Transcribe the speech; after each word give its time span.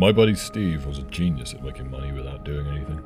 My 0.00 0.12
buddy 0.12 0.36
Steve 0.36 0.86
was 0.86 0.98
a 0.98 1.02
genius 1.02 1.54
at 1.54 1.64
making 1.64 1.90
money 1.90 2.12
without 2.12 2.44
doing 2.44 2.68
anything. 2.68 3.02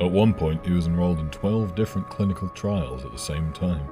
At 0.00 0.10
one 0.10 0.32
point, 0.32 0.64
he 0.64 0.72
was 0.72 0.86
enrolled 0.86 1.18
in 1.18 1.28
12 1.28 1.74
different 1.74 2.08
clinical 2.08 2.48
trials 2.48 3.04
at 3.04 3.12
the 3.12 3.18
same 3.18 3.52
time. 3.52 3.86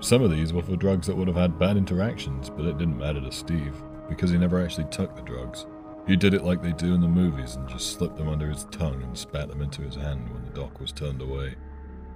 Some 0.00 0.20
of 0.22 0.32
these 0.32 0.52
were 0.52 0.64
for 0.64 0.74
drugs 0.74 1.06
that 1.06 1.16
would 1.16 1.28
have 1.28 1.36
had 1.36 1.56
bad 1.56 1.76
interactions, 1.76 2.50
but 2.50 2.66
it 2.66 2.76
didn't 2.76 2.98
matter 2.98 3.20
to 3.20 3.30
Steve, 3.30 3.80
because 4.08 4.30
he 4.30 4.36
never 4.36 4.60
actually 4.60 4.88
took 4.90 5.14
the 5.14 5.22
drugs. 5.22 5.66
He 6.08 6.16
did 6.16 6.34
it 6.34 6.42
like 6.42 6.60
they 6.60 6.72
do 6.72 6.92
in 6.92 7.00
the 7.00 7.06
movies 7.06 7.54
and 7.54 7.68
just 7.68 7.92
slipped 7.92 8.16
them 8.16 8.28
under 8.28 8.48
his 8.48 8.64
tongue 8.72 9.00
and 9.04 9.16
spat 9.16 9.48
them 9.48 9.62
into 9.62 9.82
his 9.82 9.94
hand 9.94 10.28
when 10.32 10.44
the 10.44 10.50
doc 10.50 10.80
was 10.80 10.90
turned 10.90 11.22
away. 11.22 11.54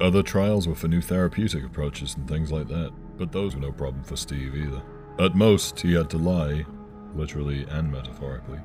Other 0.00 0.25
trials 0.25 0.66
were 0.66 0.75
for 0.75 0.89
new 0.89 1.00
therapeutic 1.00 1.64
approaches 1.64 2.16
and 2.16 2.27
things 2.27 2.50
like 2.50 2.66
that, 2.66 2.93
but 3.18 3.30
those 3.30 3.54
were 3.54 3.61
no 3.61 3.70
problem 3.70 4.02
for 4.02 4.16
Steve 4.16 4.57
either. 4.57 4.82
At 5.20 5.36
most, 5.36 5.79
he 5.79 5.95
had 5.95 6.11
to 6.11 6.18
lie, 6.18 6.66
literally 7.14 7.64
and 7.70 7.93
metaphorically, 7.93 8.59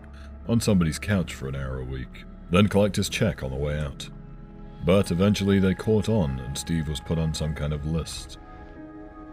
on 0.47 0.60
somebody's 0.60 1.00
couch 1.00 1.33
for 1.33 1.47
an 1.47 1.56
hour 1.56 1.79
a 1.79 1.86
week, 1.86 2.25
then 2.50 2.68
collect 2.68 2.96
his 2.96 3.10
check 3.10 3.43
on 3.43 3.51
the 3.51 3.57
way 3.57 3.79
out. 3.79 4.10
But 4.86 5.11
eventually 5.11 5.60
they 5.60 5.74
caught 5.74 6.10
on, 6.10 6.39
and 6.39 6.57
Steve 6.57 6.88
was 6.88 7.00
put 7.00 7.18
on 7.18 7.33
some 7.33 7.54
kind 7.54 7.74
of 7.74 7.86
list. 7.86 8.38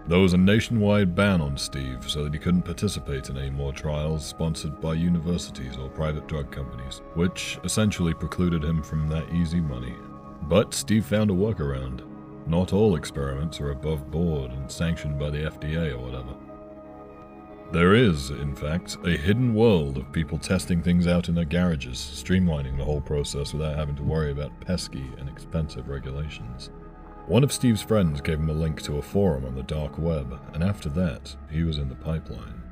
There 0.07 0.19
was 0.19 0.35
a 0.35 0.39
nationwide 0.39 1.15
ban 1.15 1.41
on 1.41 1.57
Steve 1.57 2.05
so 2.07 2.25
that 2.25 2.35
he 2.35 2.39
couldn't 2.39 2.63
participate 2.63 3.31
in 3.31 3.39
any 3.39 3.49
more 3.49 3.73
trials 3.73 4.27
sponsored 4.27 4.79
by 4.81 4.95
universities 4.95 5.79
or 5.79 5.89
private 5.89 6.27
drug 6.27 6.51
companies, 6.51 7.01
which 7.15 7.59
essentially 7.65 8.13
precluded 8.13 8.63
him 8.63 8.83
from 8.83 9.09
that 9.09 9.33
easy 9.33 9.61
money. 9.61 9.95
But 10.43 10.75
Steve 10.75 11.07
found 11.07 11.31
a 11.31 11.35
workaround. 11.35 12.03
Not 12.47 12.75
all 12.75 12.97
experiments 12.97 13.61
are 13.61 13.71
above 13.71 14.11
board 14.11 14.51
and 14.51 14.71
sanctioned 14.71 15.19
by 15.19 15.31
the 15.31 15.51
FDA 15.51 15.95
or 15.95 15.99
whatever. 15.99 16.35
There 17.73 17.95
is, 17.95 18.31
in 18.31 18.55
fact, 18.55 18.99
a 19.05 19.17
hidden 19.17 19.55
world 19.55 19.97
of 19.97 20.13
people 20.13 20.39
testing 20.39 20.83
things 20.83 21.07
out 21.07 21.29
in 21.29 21.35
their 21.35 21.45
garages, 21.45 21.99
streamlining 21.99 22.77
the 22.77 22.85
whole 22.85 23.01
process 23.01 23.53
without 23.53 23.77
having 23.77 23.97
to 23.97 24.03
worry 24.03 24.31
about 24.31 24.61
pesky 24.61 25.11
and 25.19 25.29
expensive 25.29 25.89
regulations. 25.89 26.71
One 27.27 27.43
of 27.43 27.53
Steve's 27.53 27.83
friends 27.83 28.21
gave 28.21 28.39
him 28.39 28.51
a 28.51 28.53
link 28.53 28.83
to 28.83 28.99
a 28.99 29.03
forum 29.03 29.45
on 29.45 29.55
the 29.55 29.63
dark 29.63 29.99
web, 29.99 30.39
and 30.53 30.63
after 30.63 30.89
that, 30.91 31.35
he 31.51 31.65
was 31.65 31.79
in 31.79 31.89
the 31.89 31.95
pipeline. 31.95 32.63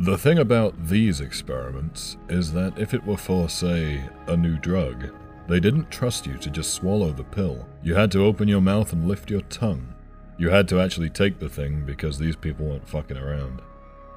The 0.00 0.18
thing 0.18 0.38
about 0.38 0.88
these 0.88 1.20
experiments 1.20 2.16
is 2.28 2.52
that 2.52 2.78
if 2.78 2.92
it 2.92 3.06
were 3.06 3.16
for, 3.16 3.48
say, 3.48 4.08
a 4.26 4.36
new 4.36 4.58
drug, 4.58 5.10
they 5.48 5.58
didn't 5.58 5.90
trust 5.90 6.26
you 6.26 6.36
to 6.38 6.50
just 6.50 6.74
swallow 6.74 7.12
the 7.12 7.24
pill. 7.24 7.66
You 7.82 7.94
had 7.94 8.10
to 8.12 8.24
open 8.24 8.46
your 8.48 8.60
mouth 8.60 8.92
and 8.92 9.08
lift 9.08 9.30
your 9.30 9.40
tongue. 9.42 9.94
You 10.36 10.50
had 10.50 10.68
to 10.68 10.80
actually 10.80 11.10
take 11.10 11.38
the 11.38 11.48
thing 11.48 11.84
because 11.86 12.18
these 12.18 12.36
people 12.36 12.66
weren't 12.66 12.88
fucking 12.88 13.16
around. 13.16 13.62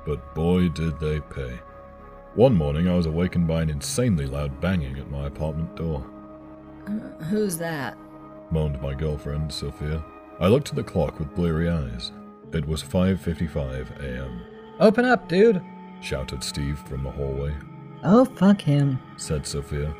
But 0.05 0.33
boy, 0.33 0.69
did 0.69 0.99
they 0.99 1.19
pay. 1.19 1.59
One 2.33 2.55
morning, 2.55 2.87
I 2.87 2.95
was 2.95 3.05
awakened 3.05 3.47
by 3.47 3.61
an 3.61 3.69
insanely 3.69 4.25
loud 4.25 4.61
banging 4.61 4.97
at 4.97 5.11
my 5.11 5.27
apartment 5.27 5.75
door. 5.75 6.05
Uh, 6.87 7.23
who's 7.25 7.57
that? 7.57 7.97
moaned 8.51 8.81
my 8.81 8.93
girlfriend, 8.93 9.51
Sophia. 9.51 10.03
I 10.39 10.47
looked 10.47 10.69
at 10.69 10.75
the 10.75 10.83
clock 10.83 11.19
with 11.19 11.35
bleary 11.35 11.69
eyes. 11.69 12.11
It 12.53 12.67
was 12.67 12.83
5:55 12.83 13.99
a.m. 14.01 14.41
Open 14.79 15.05
up, 15.05 15.29
dude! 15.29 15.61
shouted 16.01 16.43
Steve 16.43 16.79
from 16.79 17.03
the 17.03 17.11
hallway. 17.11 17.53
Oh, 18.03 18.25
fuck 18.25 18.61
him, 18.61 18.99
said 19.17 19.45
Sophia. 19.45 19.93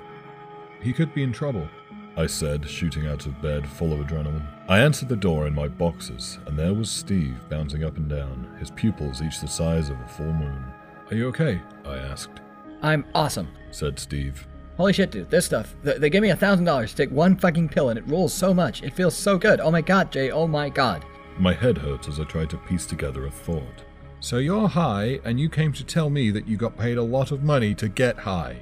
He 0.82 0.94
could 0.94 1.14
be 1.14 1.24
in 1.24 1.32
trouble, 1.32 1.68
I 2.17 2.28
said, 2.28 2.67
shooting 2.70 3.08
out 3.08 3.26
of 3.26 3.42
bed 3.42 3.67
full 3.67 3.94
of 3.94 4.06
adrenaline. 4.06 4.45
I 4.67 4.80
answered 4.80 5.09
the 5.09 5.16
door 5.16 5.48
in 5.48 5.56
my 5.56 5.67
boxes, 5.67 6.40
and 6.45 6.58
there 6.58 6.73
was 6.73 6.92
Steve 6.92 7.38
bouncing 7.50 7.84
up 7.84 7.98
and 7.98 8.09
down, 8.09 8.54
his 8.59 8.72
pupils 8.72 9.22
each 9.22 9.40
the 9.40 9.48
size 9.48 9.90
of 9.90 10.00
a 10.00 10.08
full 10.08 10.34
moon. 10.34 10.64
Are 11.09 11.16
you 11.16 11.28
okay? 11.30 11.62
I 11.86 11.98
asked. 11.98 12.42
I'm 12.82 13.06
awesome, 13.16 13.48
said 13.72 14.00
Steve. 14.00 14.45
Holy 14.78 14.94
shit, 14.94 15.12
dude, 15.12 15.30
this 15.30 15.45
stuff. 15.45 15.76
They 15.84 16.09
gave 16.09 16.22
me 16.22 16.32
a 16.32 16.36
thousand 16.36 16.66
dollars 16.66 16.92
to 16.92 16.98
take 16.98 17.12
one 17.12 17.36
fucking 17.38 17.70
pill 17.70 17.89
and 17.89 18.00
it 18.00 18.08
rules 18.08 18.34
so 18.34 18.54
much. 18.54 18.82
It 18.82 18.94
feels 18.94 19.16
so 19.16 19.38
good. 19.38 19.60
Oh 19.60 19.72
my 19.72 19.82
god, 19.82 20.11
Jay, 20.11 20.32
oh 20.32 20.48
my 20.48 20.70
god. 20.70 21.05
My 21.38 21.54
head 21.54 21.78
hurts 21.78 22.08
as 22.08 22.20
I 22.20 22.23
try 22.23 22.45
to 22.45 22.58
piece 22.58 22.86
together 22.86 23.26
a 23.26 23.32
thought. 23.32 23.83
So 24.20 24.38
you're 24.38 24.67
high, 24.67 25.20
and 25.23 25.39
you 25.39 25.49
came 25.49 25.73
to 25.73 25.83
tell 25.83 26.10
me 26.10 26.30
that 26.32 26.48
you 26.48 26.55
got 26.58 26.78
paid 26.78 26.98
a 26.98 27.04
lot 27.04 27.32
of 27.32 27.43
money 27.43 27.73
to 27.76 27.89
get 27.89 28.17
high. 28.17 28.61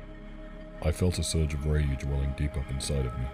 I 0.82 0.92
felt 0.92 1.20
a 1.20 1.24
surge 1.24 1.54
of 1.54 1.66
rage 1.66 2.04
welling 2.06 2.34
deep 2.38 2.56
up 2.58 2.70
inside 2.70 3.06
of 3.06 3.18
me. 3.18 3.26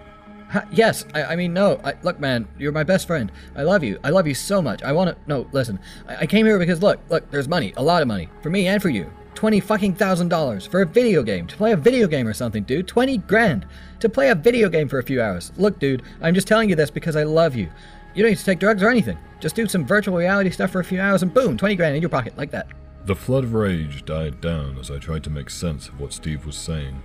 Ha, 0.50 0.66
yes, 0.72 1.06
I, 1.14 1.24
I, 1.24 1.36
mean, 1.36 1.54
no. 1.54 1.80
I, 1.84 1.94
look, 2.04 2.20
man, 2.20 2.48
you're 2.58 2.72
my 2.72 2.84
best 2.84 3.08
friend. 3.08 3.32
I 3.56 3.64
love 3.64 3.84
you. 3.84 4.00
I 4.04 4.10
love 4.10 4.28
you 4.28 4.36
so 4.36 4.62
much. 4.62 4.84
I 4.84 4.92
want 4.92 5.10
to. 5.10 5.18
No, 5.28 5.48
listen. 5.52 5.80
I, 6.08 6.18
I 6.18 6.26
came 6.28 6.46
here 6.46 6.60
because, 6.60 6.82
look, 6.82 7.00
look, 7.10 7.30
there's 7.32 7.48
money. 7.48 7.74
A 7.78 7.84
lot 7.84 8.02
of 8.02 8.08
money. 8.08 8.30
For 8.42 8.50
me 8.50 8.68
and 8.68 8.82
for 8.82 8.90
you. 8.90 9.12
20 9.34 9.60
fucking 9.60 9.96
thousand 9.96 10.30
dollars 10.30 10.66
for 10.66 10.82
a 10.82 10.86
video 10.86 11.22
game. 11.22 11.46
To 11.48 11.58
play 11.58 11.72
a 11.72 11.78
video 11.78 12.08
game 12.08 12.28
or 12.28 12.34
something, 12.34 12.64
dude. 12.64 12.88
20 12.88 13.18
grand. 13.20 13.66
To 14.00 14.10
play 14.10 14.30
a 14.30 14.36
video 14.36 14.70
game 14.70 14.88
for 14.88 15.00
a 15.00 15.04
few 15.04 15.22
hours. 15.22 15.52
Look, 15.58 15.80
dude, 15.80 16.04
I'm 16.22 16.34
just 16.34 16.48
telling 16.48 16.70
you 16.70 16.76
this 16.76 16.90
because 16.90 17.16
I 17.16 17.24
love 17.24 17.56
you. 17.56 17.70
You 18.14 18.24
don't 18.24 18.32
need 18.32 18.38
to 18.38 18.46
take 18.46 18.60
drugs 18.60 18.82
or 18.82 18.90
anything. 18.90 19.18
Just 19.42 19.56
do 19.56 19.68
some 19.68 19.86
virtual 19.86 20.16
reality 20.16 20.50
stuff 20.52 20.72
for 20.72 20.80
a 20.80 20.86
few 20.86 21.02
hours 21.02 21.22
and 21.22 21.34
boom, 21.34 21.58
20 21.58 21.76
grand 21.76 21.96
in 21.96 22.02
your 22.02 22.10
pocket, 22.10 22.38
like 22.38 22.52
that. 22.52 22.68
The 23.06 23.16
flood 23.16 23.44
of 23.44 23.54
rage 23.54 24.06
died 24.06 24.40
down 24.42 24.78
as 24.80 24.90
I 24.90 25.00
tried 25.00 25.24
to 25.26 25.30
make 25.30 25.50
sense 25.50 25.90
of 25.90 26.00
what 26.00 26.14
Steve 26.14 26.46
was 26.46 26.56
saying. 26.56 27.04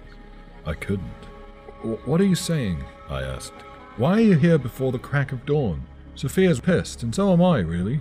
I 0.67 0.75
couldn't. 0.75 1.07
What 2.05 2.21
are 2.21 2.27
you 2.27 2.35
saying? 2.35 2.85
I 3.09 3.23
asked. 3.23 3.53
Why 3.97 4.13
are 4.13 4.21
you 4.21 4.37
here 4.37 4.59
before 4.59 4.93
the 4.93 4.99
crack 4.99 5.33
of 5.33 5.47
dawn? 5.47 5.87
Sophia's 6.15 6.61
pissed, 6.61 7.03
and 7.03 7.15
so 7.15 7.33
am 7.33 7.43
I, 7.43 7.59
really. 7.61 8.01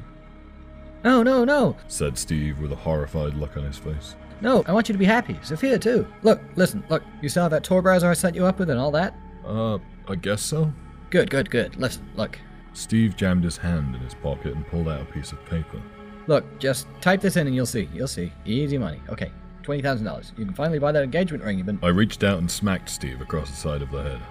No, 1.04 1.24
no, 1.24 1.46
no, 1.46 1.78
said 1.88 2.18
Steve 2.18 2.60
with 2.60 2.74
a 2.74 2.76
horrified 2.76 3.34
look 3.36 3.56
on 3.56 3.64
his 3.64 3.78
face. 3.78 4.16
No, 4.42 4.64
I 4.68 4.74
want 4.74 4.90
you 4.90 4.94
to 4.94 5.00
be 5.00 5.06
happy. 5.06 5.40
Sophia, 5.42 5.80
too. 5.80 6.06
Look, 6.24 6.42
listen, 6.56 6.84
look. 6.90 7.04
You 7.22 7.30
saw 7.30 7.50
that 7.50 7.64
Tor 7.64 7.82
browser 7.82 8.10
I 8.10 8.14
set 8.14 8.36
you 8.36 8.46
up 8.46 8.60
with 8.60 8.70
and 8.70 8.80
all 8.80 8.92
that? 8.92 9.16
Uh, 9.46 9.80
I 10.08 10.16
guess 10.16 10.42
so. 10.42 10.72
Good, 11.10 11.30
good, 11.30 11.50
good. 11.50 11.76
Listen, 11.78 12.10
look. 12.16 12.38
Steve 12.74 13.16
jammed 13.16 13.44
his 13.44 13.58
hand 13.58 13.96
in 13.96 14.02
his 14.02 14.14
pocket 14.14 14.54
and 14.54 14.66
pulled 14.68 14.88
out 14.88 15.02
a 15.02 15.06
piece 15.06 15.32
of 15.32 15.44
paper. 15.46 15.82
Look, 16.28 16.60
just 16.60 16.88
type 17.02 17.22
this 17.22 17.36
in 17.36 17.48
and 17.48 17.56
you'll 17.56 17.66
see. 17.66 17.90
You'll 17.94 18.08
see. 18.08 18.32
Easy 18.46 18.78
money. 18.78 19.02
Okay, 19.10 19.32
$20,000. 19.70 20.38
You 20.38 20.46
can 20.46 20.54
finally 20.54 20.80
buy 20.80 20.92
that 20.92 21.04
engagement 21.04 21.44
ring 21.44 21.58
you've 21.58 21.68
been. 21.68 21.80
I 21.84 21.88
reached 21.88 22.24
out 22.24 22.40
and 22.40 22.50
smacked 22.50 22.90
Steve 22.90 23.22
across 23.22 23.50
the 23.50 23.56
side 23.56 23.82
of 23.82 23.92
the 23.92 24.04
head. 24.04 24.22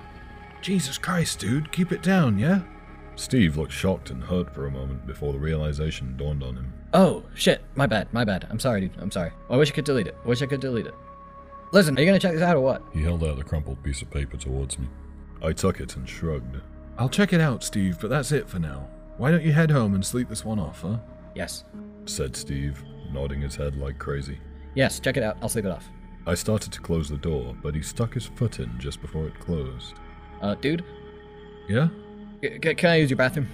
Jesus 0.60 0.98
Christ, 0.98 1.38
dude. 1.38 1.70
Keep 1.72 1.92
it 1.92 2.02
down, 2.02 2.38
yeah? 2.38 2.60
Steve 3.16 3.56
looked 3.56 3.72
shocked 3.72 4.10
and 4.10 4.22
hurt 4.22 4.54
for 4.54 4.66
a 4.66 4.70
moment 4.70 5.06
before 5.06 5.32
the 5.32 5.38
realization 5.38 6.16
dawned 6.16 6.42
on 6.42 6.54
him. 6.56 6.72
Oh, 6.94 7.24
shit. 7.34 7.62
My 7.74 7.86
bad. 7.86 8.12
My 8.12 8.24
bad. 8.24 8.46
I'm 8.50 8.60
sorry, 8.60 8.80
dude. 8.82 8.92
I'm 8.98 9.10
sorry. 9.10 9.32
I 9.50 9.56
wish 9.56 9.70
I 9.70 9.74
could 9.74 9.84
delete 9.84 10.06
it. 10.06 10.16
I 10.24 10.28
wish 10.28 10.42
I 10.42 10.46
could 10.46 10.60
delete 10.60 10.86
it. 10.86 10.94
Listen, 11.72 11.96
are 11.96 12.00
you 12.00 12.06
gonna 12.06 12.18
check 12.18 12.32
this 12.32 12.42
out 12.42 12.56
or 12.56 12.60
what? 12.60 12.82
He 12.94 13.02
held 13.02 13.22
out 13.22 13.36
the 13.36 13.44
crumpled 13.44 13.82
piece 13.82 14.00
of 14.00 14.10
paper 14.10 14.36
towards 14.38 14.78
me. 14.78 14.88
I 15.42 15.52
took 15.52 15.80
it 15.80 15.96
and 15.96 16.08
shrugged. 16.08 16.56
I'll 16.96 17.10
check 17.10 17.32
it 17.32 17.40
out, 17.40 17.62
Steve, 17.62 17.98
but 18.00 18.08
that's 18.08 18.32
it 18.32 18.48
for 18.48 18.58
now. 18.58 18.88
Why 19.18 19.30
don't 19.30 19.44
you 19.44 19.52
head 19.52 19.70
home 19.70 19.94
and 19.94 20.04
sleep 20.04 20.28
this 20.28 20.44
one 20.44 20.58
off, 20.58 20.80
huh? 20.80 20.96
Yes. 21.34 21.64
Said 22.06 22.34
Steve, 22.34 22.82
nodding 23.12 23.42
his 23.42 23.54
head 23.54 23.76
like 23.76 23.98
crazy. 23.98 24.38
Yes, 24.78 25.00
check 25.00 25.16
it 25.16 25.24
out. 25.24 25.36
I'll 25.42 25.48
sleep 25.48 25.64
it 25.64 25.72
off. 25.72 25.88
I 26.24 26.36
started 26.36 26.72
to 26.72 26.80
close 26.80 27.08
the 27.08 27.16
door, 27.16 27.52
but 27.64 27.74
he 27.74 27.82
stuck 27.82 28.14
his 28.14 28.26
foot 28.26 28.60
in 28.60 28.78
just 28.78 29.00
before 29.00 29.26
it 29.26 29.36
closed. 29.40 29.94
Uh, 30.40 30.54
dude? 30.54 30.84
Yeah? 31.68 31.88
C- 32.40 32.60
can 32.60 32.90
I 32.90 32.94
use 32.94 33.10
your 33.10 33.16
bathroom? 33.16 33.48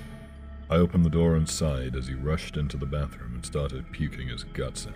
I 0.69 0.75
opened 0.77 1.03
the 1.03 1.09
door 1.09 1.35
and 1.37 1.49
sighed 1.49 1.97
as 1.97 2.09
he 2.09 2.15
rushed 2.15 2.59
into 2.59 2.77
the 2.77 2.85
bathroom 2.85 3.37
and 3.37 3.47
started 3.47 3.91
puking 3.91 4.29
his 4.29 4.45
guts 4.45 4.87
out. 4.87 4.93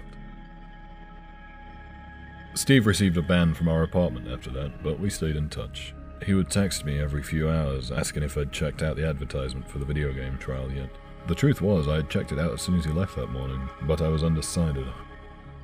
Steve 2.52 2.86
received 2.86 3.16
a 3.16 3.22
ban 3.22 3.54
from 3.54 3.68
our 3.68 3.82
apartment 3.82 4.28
after 4.28 4.50
that, 4.50 4.82
but 4.82 5.00
we 5.00 5.08
stayed 5.08 5.36
in 5.36 5.48
touch. 5.48 5.94
He 6.26 6.34
would 6.34 6.50
text 6.50 6.84
me 6.84 7.00
every 7.00 7.22
few 7.22 7.48
hours 7.48 7.90
asking 7.90 8.22
if 8.22 8.36
I'd 8.36 8.52
checked 8.52 8.82
out 8.82 8.96
the 8.96 9.08
advertisement 9.08 9.66
for 9.70 9.78
the 9.78 9.86
video 9.86 10.12
game 10.12 10.36
trial 10.36 10.70
yet. 10.70 10.90
The 11.26 11.34
truth 11.34 11.62
was, 11.62 11.88
I 11.88 11.96
had 11.96 12.10
checked 12.10 12.32
it 12.32 12.38
out 12.38 12.52
as 12.52 12.60
soon 12.60 12.78
as 12.78 12.84
he 12.84 12.92
left 12.92 13.16
that 13.16 13.30
morning, 13.30 13.66
but 13.84 14.02
I 14.02 14.08
was 14.08 14.24
undecided. 14.24 14.86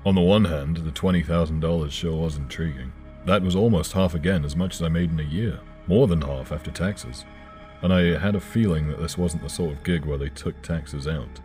On 0.05 0.15
the 0.15 0.21
one 0.21 0.45
hand, 0.45 0.79
the 0.79 0.91
$20,000 0.91 1.91
sure 1.91 2.17
was 2.17 2.37
intriguing. 2.37 2.93
That 3.25 3.43
was 3.43 3.57
almost 3.57 3.93
half 3.93 4.15
again 4.15 4.45
as 4.45 4.57
much 4.57 4.75
as 4.75 4.83
I 4.83 4.89
made 4.89 5.11
in 5.11 5.21
a 5.21 5.23
year, 5.23 5.61
more 5.87 6.07
than 6.07 6.21
half 6.21 6.53
after 6.53 6.71
taxes 6.71 7.25
and 7.85 7.93
I 7.93 8.19
had 8.19 8.35
a 8.35 8.41
feeling 8.41 8.89
that 8.89 8.99
this 8.99 9.19
wasn't 9.19 9.43
the 9.43 9.51
sort 9.51 9.73
of 9.73 9.85
gig 9.85 10.07
where 10.07 10.17
they 10.17 10.31
took 10.31 10.61
taxes 10.63 11.07
out. 11.07 11.41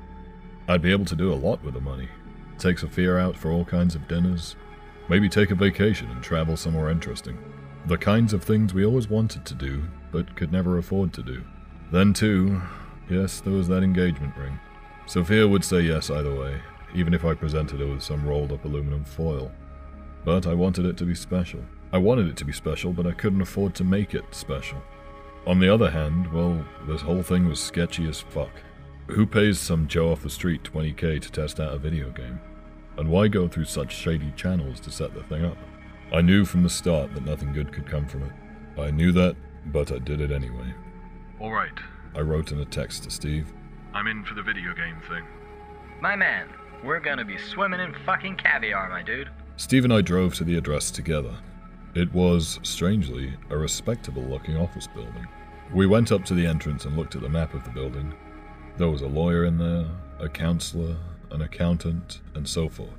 I'd 0.70 0.82
be 0.82 0.94
able 0.94 1.04
to 1.04 1.16
do 1.16 1.34
a 1.34 1.36
lot 1.36 1.62
with 1.66 1.74
the 1.74 1.82
money. 1.82 2.08
Take 2.58 2.80
Sophia 2.80 3.18
out 3.18 3.38
for 3.38 3.52
all 3.52 3.66
kinds 3.66 3.94
of 3.94 4.08
dinners, 4.08 4.56
maybe 5.10 5.28
take 5.28 5.52
a 5.52 5.56
vacation 5.56 6.10
and 6.10 6.24
travel 6.24 6.56
somewhere 6.56 6.90
interesting. 6.90 7.38
The 7.88 7.98
kinds 7.98 8.32
of 8.32 8.42
things 8.42 8.74
we 8.74 8.86
always 8.86 9.10
wanted 9.10 9.46
to 9.48 9.54
do, 9.54 9.84
but 10.14 10.38
could 10.38 10.54
never 10.54 10.78
afford 10.78 11.12
to 11.14 11.24
do. 11.24 11.44
Then, 11.92 12.14
too, 12.14 12.62
yes, 13.10 13.42
there 13.42 13.52
was 13.52 13.68
that 13.68 13.84
engagement 13.84 14.38
ring. 14.38 14.62
Sophia 15.08 15.46
would 15.46 15.66
say 15.66 15.82
yes 15.82 16.10
either 16.10 16.34
way, 16.34 16.62
even 16.94 17.14
if 17.14 17.26
I 17.26 17.34
presented 17.34 17.80
her 17.80 17.88
with 17.88 18.04
some 18.04 18.28
rolled 18.28 18.52
up 18.52 18.66
aluminum 18.66 19.04
foil. 19.04 19.52
But 20.26 20.48
I 20.48 20.54
wanted 20.54 20.86
it 20.86 20.98
to 20.98 21.06
be 21.06 21.16
special. 21.16 21.62
I 21.92 21.98
wanted 21.98 22.28
it 22.28 22.38
to 22.38 22.46
be 22.46 22.54
special, 22.54 22.94
but 22.94 23.08
I 23.08 23.12
couldn't 23.12 23.42
afford 23.42 23.74
to 23.76 23.84
make 23.84 24.14
it 24.14 24.26
special. 24.32 24.82
On 25.48 25.60
the 25.60 25.74
other 25.74 25.90
hand, 25.90 26.32
well, 26.32 26.66
this 26.88 27.02
whole 27.02 27.24
thing 27.24 27.48
was 27.48 27.60
sketchy 27.60 28.08
as 28.08 28.20
fuck. 28.22 28.52
Who 29.08 29.26
pays 29.26 29.60
some 29.60 29.88
Joe 29.88 30.12
off 30.12 30.22
the 30.22 30.30
street 30.30 30.64
20k 30.64 31.22
to 31.22 31.32
test 31.32 31.60
out 31.60 31.74
a 31.74 31.80
video 31.80 32.12
game? 32.12 32.40
And 32.98 33.10
why 33.10 33.28
go 33.28 33.48
through 33.48 33.66
such 33.66 33.96
shady 33.96 34.32
channels 34.36 34.80
to 34.82 34.92
set 34.92 35.14
the 35.14 35.24
thing 35.24 35.46
up? 35.46 35.58
I 36.14 36.22
knew 36.22 36.46
from 36.46 36.64
the 36.64 36.70
start 36.70 37.14
that 37.14 37.26
nothing 37.26 37.54
good 37.54 37.72
could 37.72 37.88
come 37.88 38.08
from 38.08 38.24
it. 38.24 38.32
I 38.80 38.92
knew 38.92 39.12
that, 39.14 39.36
but 39.68 39.92
I 39.92 40.00
did 40.00 40.22
it 40.22 40.32
anyway. 40.32 40.74
Alright, 41.42 41.80
I 42.14 42.22
wrote 42.22 42.52
in 42.52 42.60
a 42.60 42.66
text 42.66 43.04
to 43.04 43.10
Steve. 43.10 43.52
I'm 43.94 44.08
in 44.08 44.24
for 44.24 44.36
the 44.36 44.44
video 44.44 44.74
game 44.74 45.02
thing. 45.08 45.24
My 46.02 46.16
man, 46.16 46.50
we're 46.84 47.00
gonna 47.00 47.26
be 47.26 47.38
swimming 47.38 47.80
in 47.80 47.94
fucking 48.06 48.36
caviar, 48.38 48.90
my 48.90 49.04
dude. 49.04 49.30
Steve 49.58 49.84
and 49.84 49.94
I 49.94 50.02
drove 50.02 50.34
to 50.36 50.44
the 50.44 50.58
address 50.58 50.92
together. 50.92 51.36
It 51.96 52.14
was, 52.14 52.60
strangely, 52.64 53.34
a 53.50 53.58
respectable 53.58 54.22
looking 54.24 54.56
office 54.58 54.88
building. 54.88 55.28
We 55.74 55.88
went 55.88 56.12
up 56.12 56.24
to 56.26 56.34
the 56.34 56.46
entrance 56.46 56.86
and 56.86 56.96
looked 56.98 57.16
at 57.16 57.22
the 57.22 57.30
map 57.30 57.54
of 57.54 57.64
the 57.64 57.70
building. 57.72 58.14
There 58.78 58.90
was 58.90 59.02
a 59.02 59.08
lawyer 59.08 59.46
in 59.46 59.58
there, 59.58 59.86
a 60.20 60.30
counselor, 60.30 60.96
an 61.32 61.42
accountant, 61.42 62.22
and 62.36 62.48
so 62.48 62.70
forth, 62.70 62.90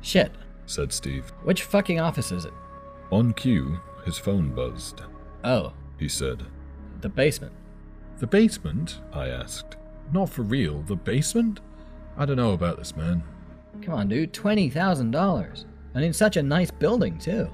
Shit. 0.00 0.32
said 0.66 0.92
Steve. 0.92 1.30
Which 1.44 1.62
fucking 1.64 2.00
office 2.00 2.32
is 2.32 2.44
it? 2.44 2.52
On 3.10 3.32
cue, 3.32 3.78
his 4.04 4.18
phone 4.18 4.50
buzzed. 4.54 5.02
Oh, 5.44 5.72
He 5.98 6.08
said, 6.08 6.44
the 7.00 7.08
basement. 7.08 7.52
The 8.18 8.26
basement? 8.26 9.00
I 9.12 9.28
asked. 9.28 9.76
Not 10.12 10.30
for 10.30 10.42
real, 10.42 10.82
the 10.82 10.96
basement? 10.96 11.60
I 12.16 12.24
don't 12.24 12.36
know 12.36 12.52
about 12.52 12.78
this, 12.78 12.96
man. 12.96 13.22
Come 13.82 13.94
on, 13.94 14.08
dude, 14.08 14.32
$20,000. 14.32 15.64
And 15.94 16.04
in 16.04 16.12
such 16.12 16.36
a 16.36 16.42
nice 16.42 16.70
building, 16.70 17.18
too. 17.18 17.48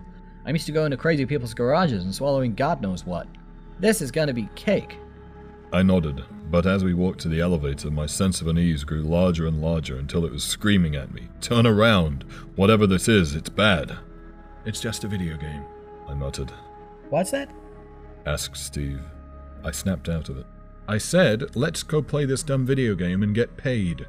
I'm 0.45 0.55
used 0.55 0.67
to 0.67 0.73
going 0.73 0.91
to 0.91 0.97
crazy 0.97 1.27
people's 1.27 1.55
garages 1.55 2.05
and 2.05 2.15
swallowing 2.15 2.55
God 2.55 2.81
knows 2.81 3.05
what. 3.05 3.27
This 3.81 4.03
is 4.03 4.11
gonna 4.11 4.33
be 4.33 4.49
cake. 4.55 4.97
I 5.73 5.83
nodded, 5.83 6.25
but 6.51 6.67
as 6.67 6.83
we 6.83 6.95
walked 6.95 7.21
to 7.21 7.29
the 7.29 7.41
elevator, 7.41 7.91
my 7.91 8.07
sense 8.07 8.41
of 8.41 8.49
unease 8.49 8.83
grew 8.83 9.03
larger 9.03 9.47
and 9.47 9.61
larger 9.61 9.99
until 9.99 10.25
it 10.25 10.33
was 10.33 10.43
screaming 10.43 10.97
at 10.97 11.13
me, 11.13 11.29
Turn 11.41 11.67
around! 11.67 12.25
Whatever 12.57 12.87
this 12.87 13.07
is, 13.07 13.35
it's 13.35 13.51
bad! 13.51 13.99
It's 14.65 14.81
just 14.81 15.05
a 15.05 15.09
video 15.09 15.37
game. 15.37 15.63
I 16.09 16.15
muttered. 16.15 16.53
What's 17.11 17.31
that? 17.31 17.51
Asked 18.27 18.57
Steve. 18.57 19.01
I 19.63 19.71
snapped 19.71 20.09
out 20.09 20.29
of 20.29 20.39
it. 20.39 20.47
I 20.89 20.99
said, 20.99 21.55
let's 21.55 21.83
go 21.83 22.01
play 22.03 22.25
this 22.25 22.43
dumb 22.43 22.65
video 22.65 22.95
game 22.95 23.23
and 23.23 23.35
get 23.35 23.57
paid. 23.57 24.07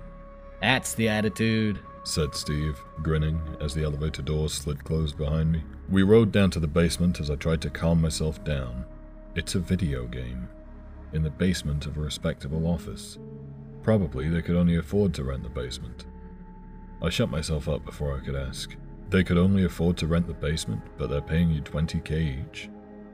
That's 0.61 0.93
the 0.93 1.07
attitude. 1.07 1.79
said 2.03 2.35
Steve, 2.35 2.81
grinning 3.01 3.39
as 3.61 3.73
the 3.73 3.83
elevator 3.83 4.21
doors 4.21 4.53
slid 4.53 4.83
closed 4.83 5.17
behind 5.17 5.51
me. 5.51 5.63
We 5.89 6.03
rode 6.03 6.31
down 6.31 6.51
to 6.51 6.59
the 6.59 6.67
basement 6.67 7.19
as 7.19 7.29
I 7.29 7.35
tried 7.35 7.61
to 7.61 7.69
calm 7.69 8.01
myself 8.01 8.43
down. 8.43 8.85
It's 9.35 9.55
a 9.55 9.59
video 9.59 10.05
game. 10.05 10.49
In 11.13 11.23
the 11.23 11.29
basement 11.29 11.85
of 11.85 11.97
a 11.97 12.01
respectable 12.01 12.67
office. 12.67 13.17
Probably 13.83 14.27
they 14.27 14.41
could 14.41 14.57
only 14.57 14.75
afford 14.75 15.13
to 15.15 15.23
rent 15.23 15.43
the 15.43 15.49
basement. 15.49 16.05
I 17.01 17.09
shut 17.09 17.29
myself 17.29 17.69
up 17.69 17.85
before 17.85 18.17
I 18.17 18.25
could 18.25 18.35
ask. 18.35 18.75
They 19.09 19.23
could 19.23 19.37
only 19.37 19.63
afford 19.63 19.97
to 19.97 20.07
rent 20.07 20.27
the 20.27 20.33
basement, 20.33 20.81
but 20.97 21.09
they're 21.09 21.21
paying 21.21 21.49
you 21.49 21.61
20k 21.61 22.43
each. 22.43 22.69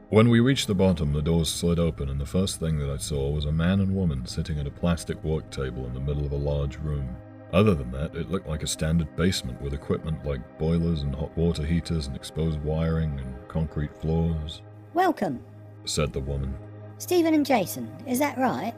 When 0.08 0.28
we 0.28 0.40
reached 0.40 0.66
the 0.66 0.74
bottom, 0.74 1.12
the 1.12 1.22
doors 1.22 1.48
slid 1.48 1.78
open, 1.78 2.08
and 2.08 2.20
the 2.20 2.26
first 2.26 2.60
thing 2.60 2.78
that 2.78 2.90
I 2.90 2.96
saw 2.96 3.30
was 3.30 3.44
a 3.44 3.52
man 3.52 3.80
and 3.80 3.94
woman 3.94 4.26
sitting 4.26 4.58
at 4.58 4.66
a 4.66 4.70
plastic 4.70 5.22
work 5.24 5.50
table 5.50 5.86
in 5.86 5.94
the 5.94 6.00
middle 6.00 6.24
of 6.24 6.32
a 6.32 6.36
large 6.36 6.76
room. 6.78 7.16
Other 7.52 7.74
than 7.74 7.90
that, 7.92 8.14
it 8.16 8.30
looked 8.30 8.48
like 8.48 8.62
a 8.62 8.66
standard 8.66 9.14
basement 9.16 9.60
with 9.62 9.72
equipment 9.74 10.24
like 10.24 10.58
boilers 10.58 11.02
and 11.02 11.14
hot 11.14 11.36
water 11.36 11.64
heaters 11.64 12.06
and 12.06 12.16
exposed 12.16 12.60
wiring 12.60 13.18
and 13.20 13.34
concrete 13.48 13.96
floors, 14.00 14.62
Welcome, 14.94 15.40
said 15.84 16.12
the 16.12 16.20
woman. 16.20 16.54
Stephen 16.98 17.34
and 17.34 17.46
Jason, 17.46 17.90
is 18.06 18.18
that 18.18 18.38
right? 18.38 18.74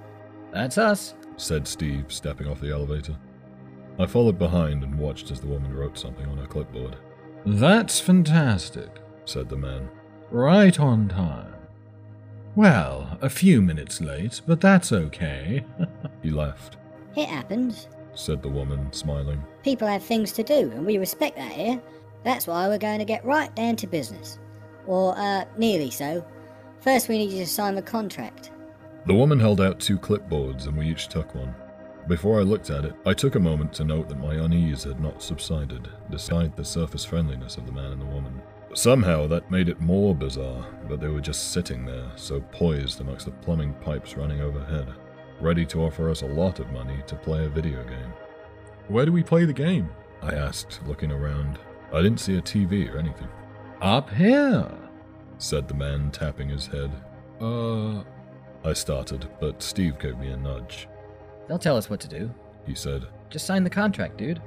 That's 0.52 0.76
us. 0.78 1.14
said 1.36 1.66
Steve, 1.66 2.06
stepping 2.08 2.48
off 2.48 2.60
the 2.60 2.72
elevator. 2.72 3.16
I 3.98 4.06
followed 4.06 4.38
behind 4.38 4.82
and 4.84 4.98
watched 4.98 5.30
as 5.30 5.40
the 5.40 5.46
woman 5.46 5.74
wrote 5.74 5.98
something 5.98 6.26
on 6.26 6.38
her 6.38 6.46
clipboard, 6.46 6.96
That's 7.46 8.00
fantastic. 8.00 9.00
said 9.24 9.48
the 9.48 9.56
man. 9.56 9.88
Right 10.30 10.78
on 10.78 11.08
time. 11.08 11.54
Well, 12.54 13.16
a 13.22 13.30
few 13.30 13.62
minutes 13.62 14.00
late, 14.00 14.40
but 14.46 14.60
that's 14.60 14.92
okay. 14.92 15.64
He 16.22 16.30
laughed, 16.30 16.76
It 17.16 17.28
happens. 17.28 17.88
Said 18.18 18.42
the 18.42 18.48
woman, 18.48 18.92
smiling. 18.92 19.42
People 19.62 19.88
have 19.88 20.02
things 20.02 20.32
to 20.32 20.42
do, 20.42 20.70
and 20.72 20.84
we 20.84 20.98
respect 20.98 21.36
that 21.36 21.52
here. 21.52 21.80
That's 22.24 22.46
why 22.46 22.68
we're 22.68 22.78
going 22.78 22.98
to 22.98 23.04
get 23.04 23.24
right 23.24 23.54
down 23.54 23.76
to 23.76 23.86
business. 23.86 24.38
Or, 24.86 25.16
uh, 25.16 25.44
nearly 25.56 25.90
so. 25.90 26.24
First, 26.80 27.08
we 27.08 27.18
need 27.18 27.30
you 27.30 27.44
to 27.44 27.46
sign 27.46 27.74
the 27.74 27.82
contract. 27.82 28.50
The 29.06 29.14
woman 29.14 29.38
held 29.38 29.60
out 29.60 29.80
two 29.80 29.98
clipboards 29.98 30.66
and 30.66 30.76
we 30.76 30.88
each 30.88 31.08
took 31.08 31.34
one. 31.34 31.54
Before 32.08 32.40
I 32.40 32.42
looked 32.42 32.70
at 32.70 32.84
it, 32.84 32.94
I 33.06 33.12
took 33.14 33.34
a 33.34 33.40
moment 33.40 33.72
to 33.74 33.84
note 33.84 34.08
that 34.08 34.18
my 34.18 34.34
unease 34.34 34.84
had 34.84 35.00
not 35.00 35.22
subsided, 35.22 35.88
despite 36.10 36.56
the 36.56 36.64
surface 36.64 37.04
friendliness 37.04 37.56
of 37.56 37.66
the 37.66 37.72
man 37.72 37.92
and 37.92 38.00
the 38.00 38.06
woman. 38.06 38.40
Somehow 38.74 39.26
that 39.28 39.50
made 39.50 39.68
it 39.68 39.80
more 39.80 40.14
bizarre 40.14 40.66
that 40.88 41.00
they 41.00 41.08
were 41.08 41.20
just 41.20 41.52
sitting 41.52 41.84
there, 41.84 42.10
so 42.16 42.40
poised 42.52 43.00
amongst 43.00 43.26
the 43.26 43.32
plumbing 43.32 43.74
pipes 43.74 44.16
running 44.16 44.40
overhead, 44.40 44.92
ready 45.40 45.64
to 45.66 45.82
offer 45.84 46.10
us 46.10 46.22
a 46.22 46.26
lot 46.26 46.58
of 46.60 46.70
money 46.72 47.02
to 47.06 47.14
play 47.16 47.44
a 47.44 47.48
video 47.48 47.82
game. 47.84 48.12
Where 48.88 49.04
do 49.06 49.12
we 49.12 49.22
play 49.22 49.44
the 49.44 49.52
game? 49.52 49.90
I 50.22 50.34
asked, 50.34 50.80
looking 50.86 51.12
around. 51.12 51.58
I 51.92 52.02
didn't 52.02 52.20
see 52.20 52.36
a 52.36 52.42
TV 52.42 52.92
or 52.92 52.98
anything, 52.98 53.28
Up 53.80 54.10
here. 54.10 54.68
said 55.38 55.68
the 55.68 55.74
man, 55.74 56.10
tapping 56.10 56.48
his 56.48 56.66
head. 56.66 56.90
Uh, 57.40 58.02
I 58.64 58.72
started, 58.72 59.28
but 59.40 59.62
Steve 59.62 59.98
gave 59.98 60.18
me 60.18 60.28
a 60.32 60.36
nudge. 60.36 60.88
They'll 61.46 61.58
tell 61.58 61.76
us 61.76 61.88
what 61.88 62.00
to 62.00 62.08
do. 62.08 62.34
He 62.66 62.74
said, 62.74 63.06
Just 63.30 63.46
sign 63.46 63.62
the 63.64 63.70
contract, 63.70 64.16
dude. 64.16 64.42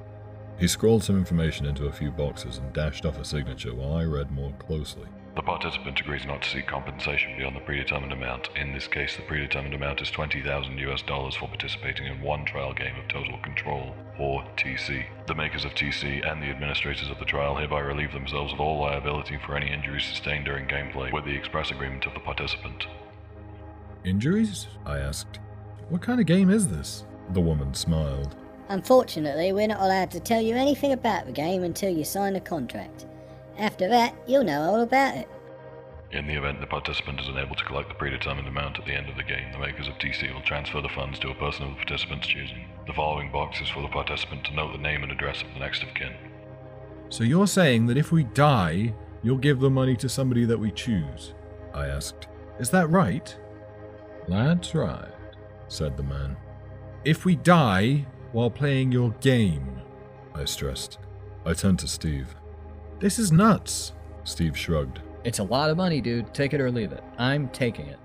He 0.62 0.68
scrolled 0.68 1.04
some 1.04 1.18
information 1.18 1.66
into 1.66 1.88
a 1.88 1.92
few 1.92 2.12
boxes 2.12 2.60
and 2.60 2.72
dashed 2.72 3.04
off 3.04 3.18
a 3.18 3.26
signature 3.26 3.74
while 3.74 3.96
I 3.96 4.04
read 4.04 4.32
more 4.32 4.54
closely. 4.60 5.08
The 5.36 5.42
participant 5.42 6.00
agrees 6.00 6.24
not 6.28 6.44
to 6.44 6.50
seek 6.50 6.68
compensation 6.68 7.36
beyond 7.36 7.56
the 7.56 7.62
predetermined 7.62 8.14
amount. 8.14 8.50
In 8.56 8.72
this 8.72 8.88
case, 8.88 9.16
the 9.16 9.24
predetermined 9.24 9.74
amount 9.74 10.04
is 10.04 10.12
20,000 10.12 10.78
US 10.78 11.02
dollars 11.02 11.34
for 11.34 11.48
participating 11.48 12.06
in 12.06 12.22
one 12.22 12.46
trial 12.46 12.76
game 12.76 12.96
of 12.96 13.08
Total 13.08 13.40
Control, 13.40 13.96
or 14.20 14.44
TC. 14.56 15.04
The 15.26 15.34
makers 15.34 15.66
of 15.66 15.72
TC 15.72 16.32
and 16.32 16.44
the 16.44 16.52
administrators 16.52 17.10
of 17.10 17.18
the 17.18 17.26
trial 17.26 17.56
hereby 17.56 17.80
relieve 17.80 18.14
themselves 18.14 18.54
of 18.54 18.60
all 18.60 18.82
liability 18.82 19.40
for 19.44 19.58
any 19.58 19.74
injuries 19.74 20.06
sustained 20.06 20.46
during 20.46 20.68
gameplay, 20.68 21.12
with 21.12 21.26
the 21.26 21.36
express 21.36 21.72
agreement 21.72 22.06
of 22.06 22.14
the 22.14 22.20
participant. 22.20 22.86
injuries? 24.06 24.68
I 24.86 25.00
asked. 25.00 25.40
What 25.90 26.04
kind 26.04 26.20
of 26.20 26.28
game 26.28 26.52
is 26.52 26.68
this? 26.68 27.04
The 27.32 27.42
woman 27.42 27.74
smiled. 27.74 28.36
Unfortunately, 28.72 29.52
we're 29.52 29.68
not 29.68 29.82
allowed 29.82 30.12
to 30.12 30.22
tell 30.22 30.40
you 30.40 30.56
anything 30.56 30.94
about 30.94 31.26
the 31.26 31.32
game 31.34 31.64
until 31.64 31.92
you 31.92 32.06
sign 32.06 32.38
a 32.38 32.40
contract. 32.40 33.06
After 33.58 33.90
that, 33.90 34.16
you'll 34.26 34.46
know 34.46 34.62
all 34.62 34.80
about 34.80 35.18
it. 35.18 35.28
In 36.14 36.26
the 36.26 36.36
event 36.36 36.62
the 36.62 36.68
participant 36.68 37.20
is 37.20 37.28
unable 37.28 37.58
to 37.58 37.66
collect 37.66 37.90
the 37.90 37.96
predetermined 37.96 38.48
amount 38.48 38.80
at 38.80 38.86
the 38.86 38.94
end 38.94 39.10
of 39.10 39.18
the 39.18 39.24
game, 39.24 39.52
the 39.52 39.60
makers 39.60 39.90
of 39.90 39.96
TC 39.96 40.34
will 40.34 40.42
transfer 40.44 40.80
the 40.80 40.88
funds 40.88 41.20
to 41.20 41.32
a 41.32 41.36
person 41.36 41.64
of 41.64 41.72
the 41.72 41.76
participant's 41.76 42.28
choosing. 42.28 42.66
The 42.88 42.94
following 42.94 43.30
box 43.30 43.60
is 43.60 43.68
for 43.68 43.82
the 43.82 43.90
participant 43.90 44.46
to 44.46 44.56
note 44.56 44.72
the 44.72 44.78
name 44.78 45.04
and 45.04 45.12
address 45.12 45.42
of 45.42 45.54
the 45.54 45.60
next 45.60 45.84
of 45.84 45.94
kin. 45.94 46.14
So 47.10 47.26
you're 47.26 47.48
saying 47.48 47.88
that 47.88 47.98
if 47.98 48.14
we 48.14 48.24
die, 48.24 48.94
you'll 49.22 49.38
give 49.38 49.60
the 49.60 49.70
money 49.70 49.98
to 49.98 50.08
somebody 50.08 50.46
that 50.46 50.58
we 50.58 50.72
choose? 50.72 51.34
I 51.74 51.88
asked, 51.88 52.30
Is 52.58 52.70
that 52.70 52.90
right? 52.90 53.36
That's 54.30 54.74
right. 54.74 55.12
said 55.68 55.98
the 55.98 56.04
man. 56.04 56.38
If 57.04 57.26
we 57.26 57.36
die 57.36 58.06
while 58.32 58.50
playing 58.50 58.92
your 58.92 59.12
game. 59.22 59.82
I 60.34 60.46
stressed. 60.46 61.00
I 61.46 61.54
turned 61.54 61.80
to 61.80 61.88
Steve. 61.88 62.36
This 63.00 63.20
is 63.20 63.32
nuts. 63.32 63.94
Steve 64.24 64.58
shrugged. 64.58 65.02
It's 65.24 65.40
a 65.40 65.44
lot 65.44 65.70
of 65.70 65.78
money, 65.78 66.02
dude. 66.02 66.34
Take 66.34 66.54
it 66.54 66.62
or 66.62 66.72
leave 66.72 66.92
it. 66.92 67.04
I'm 67.18 67.50
taking 67.50 67.88
it. 67.88 68.00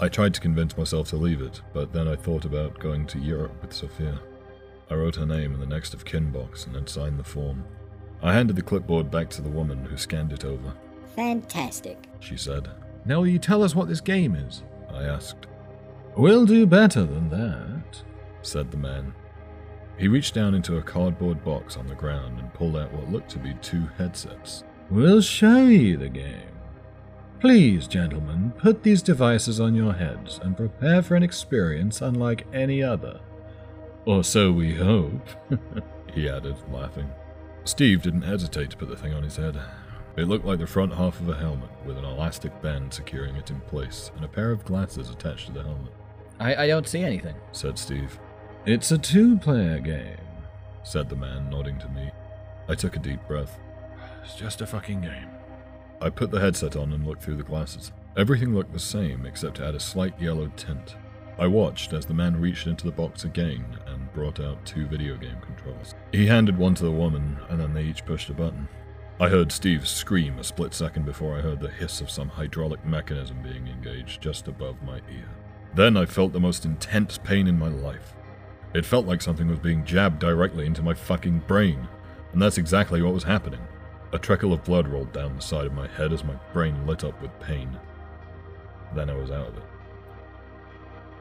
I 0.00 0.08
tried 0.08 0.34
to 0.34 0.40
convince 0.40 0.76
myself 0.76 1.08
to 1.10 1.16
leave 1.16 1.40
it, 1.42 1.60
but 1.72 1.92
then 1.92 2.08
I 2.08 2.16
thought 2.16 2.44
about 2.44 2.78
going 2.78 3.06
to 3.08 3.18
Europe 3.18 3.60
with 3.62 3.72
Sophia. 3.72 4.18
I 4.90 4.94
wrote 4.94 5.16
her 5.16 5.26
name 5.26 5.54
in 5.54 5.60
the 5.60 5.66
next 5.66 5.94
of 5.94 6.04
kin 6.04 6.30
box 6.30 6.66
and 6.66 6.74
then 6.74 6.86
signed 6.86 7.18
the 7.18 7.24
form. 7.24 7.64
I 8.22 8.32
handed 8.32 8.56
the 8.56 8.62
clipboard 8.62 9.10
back 9.10 9.30
to 9.30 9.42
the 9.42 9.48
woman 9.48 9.84
who 9.84 9.96
scanned 9.96 10.32
it 10.32 10.44
over. 10.44 10.74
Fantastic. 11.16 12.08
She 12.20 12.36
said, 12.36 12.68
Now 13.04 13.20
will 13.20 13.26
you 13.28 13.38
tell 13.38 13.62
us 13.62 13.74
what 13.74 13.88
this 13.88 14.00
game 14.00 14.34
is? 14.34 14.62
I 14.92 15.04
asked, 15.04 15.46
We'll 16.16 16.46
do 16.46 16.66
better 16.66 17.04
than 17.04 17.30
that. 17.30 18.02
said 18.42 18.70
the 18.70 18.76
man. 18.76 19.14
He 20.02 20.08
reached 20.08 20.34
down 20.34 20.56
into 20.56 20.78
a 20.78 20.82
cardboard 20.82 21.44
box 21.44 21.76
on 21.76 21.86
the 21.86 21.94
ground 21.94 22.40
and 22.40 22.52
pulled 22.52 22.76
out 22.76 22.92
what 22.92 23.12
looked 23.12 23.30
to 23.30 23.38
be 23.38 23.54
two 23.62 23.88
headsets. 23.98 24.64
We'll 24.90 25.20
show 25.20 25.66
you 25.66 25.96
the 25.96 26.08
game. 26.08 26.50
Please, 27.38 27.86
gentlemen, 27.86 28.52
put 28.58 28.82
these 28.82 29.00
devices 29.00 29.60
on 29.60 29.76
your 29.76 29.92
heads 29.92 30.40
and 30.42 30.56
prepare 30.56 31.02
for 31.02 31.14
an 31.14 31.22
experience 31.22 32.02
unlike 32.02 32.48
any 32.52 32.82
other. 32.82 33.20
Or 34.04 34.24
so 34.24 34.50
we 34.50 34.74
hope. 34.74 35.24
He 36.12 36.28
added, 36.28 36.56
laughing. 36.72 37.08
Steve 37.64 38.02
didn't 38.02 38.22
hesitate 38.22 38.70
to 38.70 38.76
put 38.76 38.88
the 38.88 38.96
thing 38.96 39.14
on 39.14 39.22
his 39.22 39.36
head. 39.36 39.56
It 40.16 40.26
looked 40.26 40.44
like 40.44 40.58
the 40.58 40.66
front 40.66 40.92
half 40.92 41.20
of 41.20 41.28
a 41.28 41.36
helmet, 41.36 41.70
with 41.86 41.96
an 41.96 42.04
elastic 42.04 42.60
band 42.60 42.92
securing 42.92 43.36
it 43.36 43.50
in 43.50 43.60
place, 43.60 44.10
and 44.16 44.24
a 44.24 44.28
pair 44.28 44.50
of 44.50 44.64
glasses 44.64 45.10
attached 45.10 45.46
to 45.46 45.52
the 45.52 45.62
helmet, 45.62 45.92
I, 46.40 46.64
I 46.64 46.66
don't 46.66 46.88
see 46.88 47.02
anything. 47.02 47.36
said 47.52 47.78
Steve. 47.78 48.18
It's 48.64 48.92
a 48.92 48.98
two 48.98 49.36
player 49.38 49.80
game. 49.80 50.16
Said 50.84 51.08
the 51.08 51.16
man, 51.16 51.50
nodding 51.50 51.78
to 51.80 51.88
me. 51.88 52.10
I 52.68 52.76
took 52.76 52.94
a 52.94 53.00
deep 53.00 53.20
breath. 53.26 53.58
It's 54.22 54.34
just 54.34 54.60
a 54.60 54.66
fucking 54.66 55.00
game. 55.00 55.28
I 56.00 56.10
put 56.10 56.30
the 56.30 56.40
headset 56.40 56.76
on 56.76 56.92
and 56.92 57.06
looked 57.06 57.22
through 57.22 57.36
the 57.36 57.42
glasses. 57.42 57.92
Everything 58.16 58.54
looked 58.54 58.72
the 58.72 58.78
same 58.78 59.26
except 59.26 59.58
it 59.58 59.64
had 59.64 59.74
a 59.74 59.80
slight 59.80 60.20
yellow 60.20 60.46
tint. 60.56 60.96
I 61.38 61.46
watched 61.48 61.92
as 61.92 62.06
the 62.06 62.14
man 62.14 62.40
reached 62.40 62.66
into 62.68 62.84
the 62.84 62.92
box 62.92 63.24
again 63.24 63.64
and 63.86 64.12
brought 64.12 64.38
out 64.38 64.64
two 64.64 64.86
video 64.86 65.16
game 65.16 65.38
controls. 65.40 65.94
He 66.12 66.26
handed 66.26 66.56
one 66.56 66.74
to 66.76 66.84
the 66.84 66.90
woman, 66.90 67.38
and 67.48 67.58
then 67.58 67.72
they 67.72 67.84
each 67.84 68.04
pushed 68.04 68.28
a 68.30 68.34
button. 68.34 68.68
I 69.18 69.28
heard 69.28 69.50
Steve 69.50 69.88
scream 69.88 70.38
a 70.38 70.44
split 70.44 70.74
second 70.74 71.04
before 71.04 71.36
I 71.36 71.40
heard 71.40 71.60
the 71.60 71.68
hiss 71.68 72.00
of 72.00 72.10
some 72.10 72.28
hydraulic 72.28 72.84
mechanism 72.84 73.42
being 73.42 73.66
engaged 73.66 74.20
just 74.20 74.46
above 74.46 74.82
my 74.82 74.96
ear. 75.10 75.28
Then 75.74 75.96
I 75.96 76.06
felt 76.06 76.32
the 76.32 76.40
most 76.40 76.64
intense 76.64 77.18
pain 77.18 77.48
in 77.48 77.58
my 77.58 77.68
life. 77.68 78.14
It 78.74 78.86
felt 78.86 79.06
like 79.06 79.20
something 79.20 79.48
was 79.48 79.58
being 79.58 79.84
jabbed 79.84 80.18
directly 80.18 80.66
into 80.66 80.82
my 80.82 80.94
fucking 80.94 81.40
brain, 81.46 81.86
and 82.32 82.40
that's 82.40 82.58
exactly 82.58 83.02
what 83.02 83.12
was 83.14 83.24
happening. 83.24 83.60
A 84.12 84.18
trickle 84.18 84.52
of 84.52 84.64
blood 84.64 84.88
rolled 84.88 85.12
down 85.12 85.36
the 85.36 85.42
side 85.42 85.66
of 85.66 85.72
my 85.74 85.86
head 85.88 86.12
as 86.12 86.24
my 86.24 86.34
brain 86.52 86.86
lit 86.86 87.04
up 87.04 87.20
with 87.20 87.38
pain. 87.40 87.78
Then 88.94 89.10
I 89.10 89.14
was 89.14 89.30
out 89.30 89.48
of 89.48 89.56
it. 89.56 89.62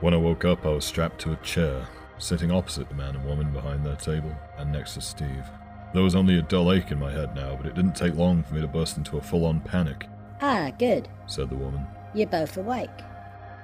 When 0.02 0.14
I 0.14 0.18
woke 0.18 0.46
up, 0.46 0.66
I 0.66 0.70
was 0.70 0.86
strapped 0.86 1.20
to 1.22 1.34
a 1.34 1.38
chair, 1.38 1.88
sitting 2.18 2.52
opposite 2.52 2.90
the 2.90 2.96
man 2.96 3.16
and 3.16 3.26
woman 3.26 3.52
behind 3.52 3.86
their 3.86 3.96
table, 3.96 4.36
and 4.58 4.72
next 4.72 4.94
to 4.96 5.02
Steve. 5.02 5.46
There 5.94 6.04
was 6.04 6.16
only 6.16 6.38
a 6.38 6.42
dull 6.42 6.72
ache 6.72 6.92
in 6.92 7.00
my 7.00 7.12
head 7.12 7.36
now, 7.36 7.56
but 7.56 7.66
it 7.66 7.76
didn't 7.76 7.96
take 7.96 8.16
long 8.16 8.44
for 8.44 8.56
me 8.56 8.62
to 8.62 8.68
burst 8.68 8.98
into 8.98 9.18
a 9.18 9.22
full 9.22 9.46
on 9.46 9.60
panic, 9.62 10.08
Ah, 10.42 10.72
good. 10.80 11.08
said 11.28 11.50
the 11.50 11.56
woman. 11.56 11.86
You're 12.14 12.28
both 12.28 12.58
awake. 12.58 12.90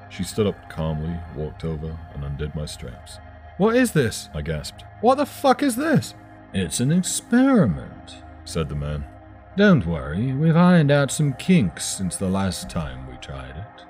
She 0.10 0.24
stood 0.24 0.46
up 0.48 0.70
calmly, 0.70 1.16
walked 1.36 1.66
over, 1.66 1.98
and 2.14 2.24
undid 2.24 2.54
my 2.54 2.66
straps. 2.66 3.18
What 3.58 3.76
is 3.76 3.92
this? 3.92 4.30
I 4.34 4.42
gasped, 4.42 4.84
What 5.02 5.16
the 5.16 5.26
fuck 5.26 5.64
is 5.64 5.76
this? 5.76 6.14
It's 6.54 6.80
an 6.80 6.92
experiment. 6.92 8.16
said 8.46 8.70
the 8.70 8.76
man. 8.76 9.04
Don't 9.58 9.86
worry, 9.86 10.34
we've 10.34 10.56
ironed 10.56 10.92
out 10.92 11.12
some 11.12 11.34
kinks 11.34 11.84
since 11.86 12.16
the 12.16 12.30
last 12.30 12.70
time 12.70 13.08
we 13.10 13.18
tried 13.18 13.58
it. 13.58 13.84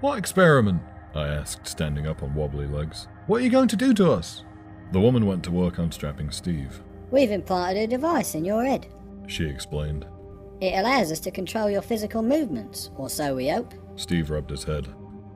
What 0.00 0.18
experiment? 0.18 0.82
I 1.14 1.28
asked, 1.28 1.66
standing 1.66 2.06
up 2.06 2.22
on 2.22 2.34
wobbly 2.34 2.66
legs. 2.66 3.08
What 3.26 3.40
are 3.40 3.44
you 3.44 3.50
going 3.50 3.68
to 3.68 3.76
do 3.76 3.92
to 3.94 4.12
us? 4.12 4.44
The 4.92 5.00
woman 5.00 5.26
went 5.26 5.44
to 5.44 5.50
work 5.50 5.78
unstrapping 5.78 6.30
Steve. 6.30 6.80
We've 7.10 7.30
implanted 7.30 7.82
a 7.84 7.86
device 7.86 8.34
in 8.34 8.44
your 8.44 8.64
head. 8.64 8.86
She 9.26 9.44
explained. 9.44 10.06
It 10.62 10.78
allows 10.78 11.12
us 11.12 11.20
to 11.20 11.30
control 11.30 11.68
your 11.68 11.82
physical 11.82 12.22
movements, 12.22 12.90
or 12.96 13.10
so 13.10 13.34
we 13.36 13.48
hope. 13.48 13.74
Steve 13.96 14.30
rubbed 14.30 14.50
his 14.50 14.64
head, 14.64 14.86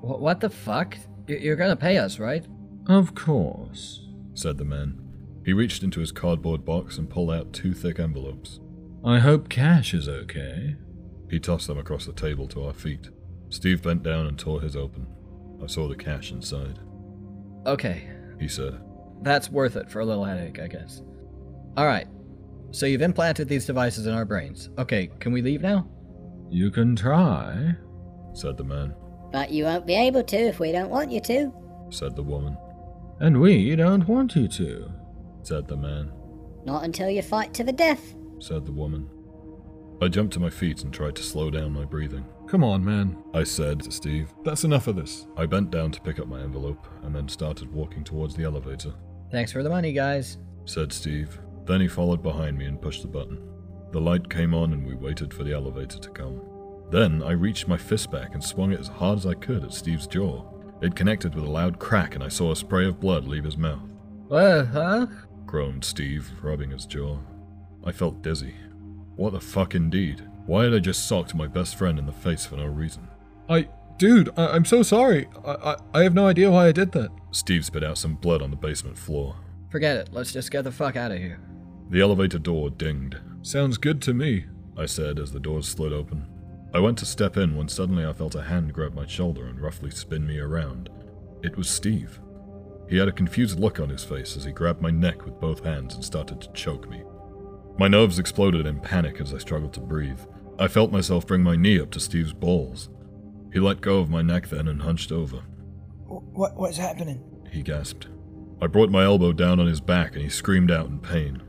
What 0.01 0.41
the 0.41 0.49
fuck? 0.51 0.97
You're 1.29 1.57
gonna 1.57 1.77
pay 1.77 1.99
us, 1.99 2.19
right? 2.19 2.47
Of 2.89 3.15
course. 3.15 4.07
said 4.35 4.59
the 4.59 4.65
man. 4.65 5.01
He 5.45 5.53
reached 5.53 5.83
into 5.83 6.01
his 6.01 6.13
cardboard 6.13 6.65
box 6.65 6.99
and 6.99 7.09
pulled 7.11 7.31
out 7.31 7.53
two 7.53 7.73
thick 7.73 7.99
envelopes. 7.99 8.61
I 9.05 9.19
hope 9.21 9.49
Cash 9.49 9.95
is 9.95 10.09
okay. 10.09 10.77
He 11.31 11.39
tossed 11.39 11.67
them 11.69 11.79
across 11.79 12.05
the 12.07 12.13
table 12.13 12.47
to 12.49 12.65
our 12.65 12.73
feet. 12.73 13.11
Steve 13.49 13.83
bent 13.83 14.03
down 14.03 14.27
and 14.27 14.39
tore 14.39 14.61
his 14.61 14.77
open. 14.77 15.07
I 15.63 15.67
saw 15.67 15.89
the 15.89 15.95
cash 15.97 16.33
inside. 16.33 16.79
Okay, 17.67 18.09
He 18.39 18.49
said, 18.49 18.81
that's 19.23 19.51
worth 19.51 19.77
it 19.77 19.91
for 19.91 20.01
a 20.01 20.05
little 20.05 20.25
headache, 20.25 20.59
I 20.61 20.67
guess. 20.69 21.03
Alright, 21.79 22.07
so 22.71 22.87
you've 22.87 23.03
implanted 23.03 23.49
these 23.49 23.65
devices 23.67 24.07
in 24.07 24.13
our 24.15 24.25
brains. 24.25 24.71
Okay, 24.79 25.11
can 25.21 25.33
we 25.33 25.43
leave 25.43 25.63
now? 25.63 25.89
You 26.51 26.71
can 26.71 26.95
try. 26.95 27.75
said 28.35 28.57
the 28.57 28.65
man, 28.65 28.95
But 29.33 29.51
you 29.51 29.65
won't 29.65 29.87
be 29.87 29.95
able 29.95 30.23
to 30.25 30.37
if 30.37 30.61
we 30.61 30.71
don't 30.73 30.91
want 30.91 31.11
you 31.11 31.21
to. 31.23 31.53
said 31.91 32.15
the 32.15 32.23
woman, 32.23 32.57
And 33.21 33.41
we 33.41 33.75
don't 33.77 34.07
want 34.09 34.37
you 34.37 34.47
to. 34.49 34.91
said 35.43 35.67
the 35.69 35.77
man, 35.77 36.13
Not 36.65 36.85
until 36.85 37.09
you 37.09 37.23
fight 37.23 37.55
to 37.55 37.65
the 37.65 37.73
death. 37.73 38.15
said 38.39 38.67
the 38.67 38.73
woman. 38.73 39.09
I 40.03 40.09
jumped 40.09 40.35
to 40.35 40.41
my 40.41 40.51
feet 40.51 40.83
and 40.85 40.93
tried 40.93 41.17
to 41.17 41.23
slow 41.23 41.51
down 41.51 41.73
my 41.73 41.87
breathing. 41.87 42.27
Come 42.49 42.63
on, 42.63 42.85
man. 42.85 43.17
I 43.33 43.45
said 43.45 43.81
to 43.81 43.91
Steve, 43.91 44.33
That's 44.45 44.65
enough 44.65 44.87
of 44.87 44.97
this. 44.97 45.27
I 45.37 45.47
bent 45.47 45.71
down 45.71 45.91
to 45.93 46.01
pick 46.03 46.19
up 46.21 46.29
my 46.29 46.41
envelope 46.43 46.87
and 47.03 47.15
then 47.15 47.29
started 47.29 47.73
walking 47.73 48.05
towards 48.05 48.35
the 48.37 48.45
elevator, 48.45 48.93
Thanks 49.31 49.51
for 49.53 49.63
the 49.63 49.71
money, 49.71 49.93
guys. 49.93 50.39
said 50.67 50.93
Steve. 50.93 51.41
Then 51.65 51.81
he 51.81 51.89
followed 51.89 52.23
behind 52.23 52.57
me 52.59 52.67
and 52.67 52.81
pushed 52.81 53.03
the 53.03 53.09
button. 53.09 53.43
The 53.93 54.01
light 54.01 54.29
came 54.29 54.55
on 54.55 54.73
and 54.73 54.87
we 54.87 54.95
waited 54.95 55.33
for 55.33 55.43
the 55.43 55.53
elevator 55.55 55.99
to 55.99 56.11
come. 56.11 56.41
Then 56.91 57.23
I 57.23 57.33
reached 57.33 57.67
my 57.67 57.77
fist 57.77 58.11
back 58.11 58.35
and 58.35 58.45
swung 58.45 58.73
it 58.73 58.79
as 58.81 58.87
hard 58.89 59.19
as 59.19 59.27
I 59.27 59.35
could 59.35 59.65
at 59.65 59.73
Steve's 59.73 60.07
jaw. 60.07 60.45
It 60.81 60.95
connected 60.95 61.35
with 61.35 61.45
a 61.45 61.51
loud 61.51 61.79
crack 61.79 62.15
and 62.15 62.23
I 62.23 62.29
saw 62.29 62.53
a 62.53 62.57
spray 62.57 62.87
of 62.87 63.01
blood 63.01 63.25
leave 63.27 63.45
his 63.45 63.57
mouth. 63.57 63.89
What, 64.29 64.67
huh? 64.67 65.07
groaned 65.47 65.85
Steve, 65.85 66.31
rubbing 66.43 66.71
his 66.71 66.87
jaw. 66.87 67.19
I 67.85 67.93
felt 67.93 68.23
dizzy. 68.23 68.55
What 69.15 69.33
the 69.33 69.41
fuck 69.41 69.75
indeed? 69.75 70.29
Why 70.47 70.65
had 70.65 70.75
I 70.75 70.79
just 70.81 71.07
socked 71.07 71.35
my 71.35 71.47
best 71.47 71.77
friend 71.77 71.99
in 71.99 72.07
the 72.07 72.13
face 72.13 72.45
for 72.45 72.57
no 72.57 72.67
reason? 72.67 73.09
I. 73.49 73.69
Dude, 73.99 74.29
I- 74.37 74.49
I'm 74.49 74.65
so 74.67 74.83
sorry. 74.83 75.27
I-, 75.45 75.51
I-, 75.73 75.77
I 75.95 76.03
have 76.03 76.15
no 76.15 76.27
idea 76.27 76.51
why 76.51 76.67
I 76.67 76.73
did 76.73 76.93
that. 76.93 77.11
Steve 77.31 77.65
spit 77.65 77.83
out 77.85 77.97
some 77.97 78.17
blood 78.17 78.43
on 78.43 78.51
the 78.51 78.57
basement 78.57 78.99
floor. 78.99 79.37
Forget 79.71 79.97
it. 79.97 80.11
Let's 80.13 80.33
just 80.33 80.51
get 80.51 80.65
the 80.65 80.73
fuck 80.73 80.97
out 80.97 81.13
of 81.13 81.19
here. 81.19 81.41
The 81.91 82.01
elevator 82.01 82.39
door 82.39 82.69
dinged. 82.71 83.17
Sounds 83.43 83.79
good 83.79 84.03
to 84.03 84.13
me. 84.13 84.47
I 84.77 84.87
said 84.87 85.19
as 85.19 85.33
the 85.33 85.41
doors 85.41 85.69
slid 85.69 85.93
open. 85.93 86.27
I 86.77 86.79
went 86.79 86.99
to 86.99 87.07
step 87.07 87.39
in 87.39 87.57
when 87.57 87.69
suddenly 87.69 88.05
I 88.05 88.13
felt 88.13 88.35
a 88.35 88.43
hand 88.43 88.75
grab 88.75 88.93
my 88.93 89.07
shoulder 89.07 89.47
and 89.47 89.59
roughly 89.59 89.91
spin 89.91 90.27
me 90.27 90.39
around. 90.39 90.91
It 91.43 91.57
was 91.57 91.71
Steve. 91.71 92.21
He 92.87 92.99
had 92.99 93.09
a 93.09 93.13
confused 93.13 93.59
look 93.59 93.81
on 93.81 93.89
his 93.89 94.05
face 94.05 94.37
as 94.37 94.45
he 94.45 94.53
grabbed 94.53 94.83
my 94.83 94.91
neck 94.91 95.25
with 95.25 95.41
both 95.41 95.65
hands 95.65 95.95
and 95.95 96.05
started 96.05 96.39
to 96.43 96.53
choke 96.53 96.87
me. 96.91 97.03
My 97.79 97.89
nerves 97.89 98.19
exploded 98.19 98.67
in 98.67 98.81
panic 98.81 99.23
as 99.23 99.33
I 99.33 99.39
struggled 99.39 99.73
to 99.73 99.81
breathe. 99.81 100.21
I 100.59 100.69
felt 100.69 100.93
myself 100.93 101.27
bring 101.27 101.43
my 101.43 101.57
knee 101.57 101.81
up 101.81 101.93
to 101.93 101.99
Steve's 101.99 102.35
balls. 102.35 102.91
He 103.55 103.59
let 103.59 103.81
go 103.81 104.01
of 104.01 104.11
my 104.11 104.21
neck 104.21 104.51
then 104.51 104.69
and 104.69 104.83
hunched 104.83 105.11
over. 105.11 105.45
What 106.05 106.57
what's 106.59 106.77
happening? 106.77 107.25
He 107.51 107.63
gasped. 107.63 108.09
I 108.61 108.67
brought 108.67 108.91
my 108.91 109.05
elbow 109.05 109.33
down 109.33 109.61
on 109.61 109.67
his 109.67 109.81
back 109.81 110.13
and 110.13 110.23
he 110.23 110.29
screamed 110.29 110.71
out 110.71 110.89
in 110.89 110.99
pain. 110.99 111.43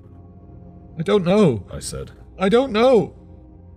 I 0.98 1.04
don't 1.04 1.26
know. 1.26 1.68
I 1.70 1.80
said. 1.80 2.12
I 2.40 2.48
don't 2.48 2.72
know. 2.72 3.27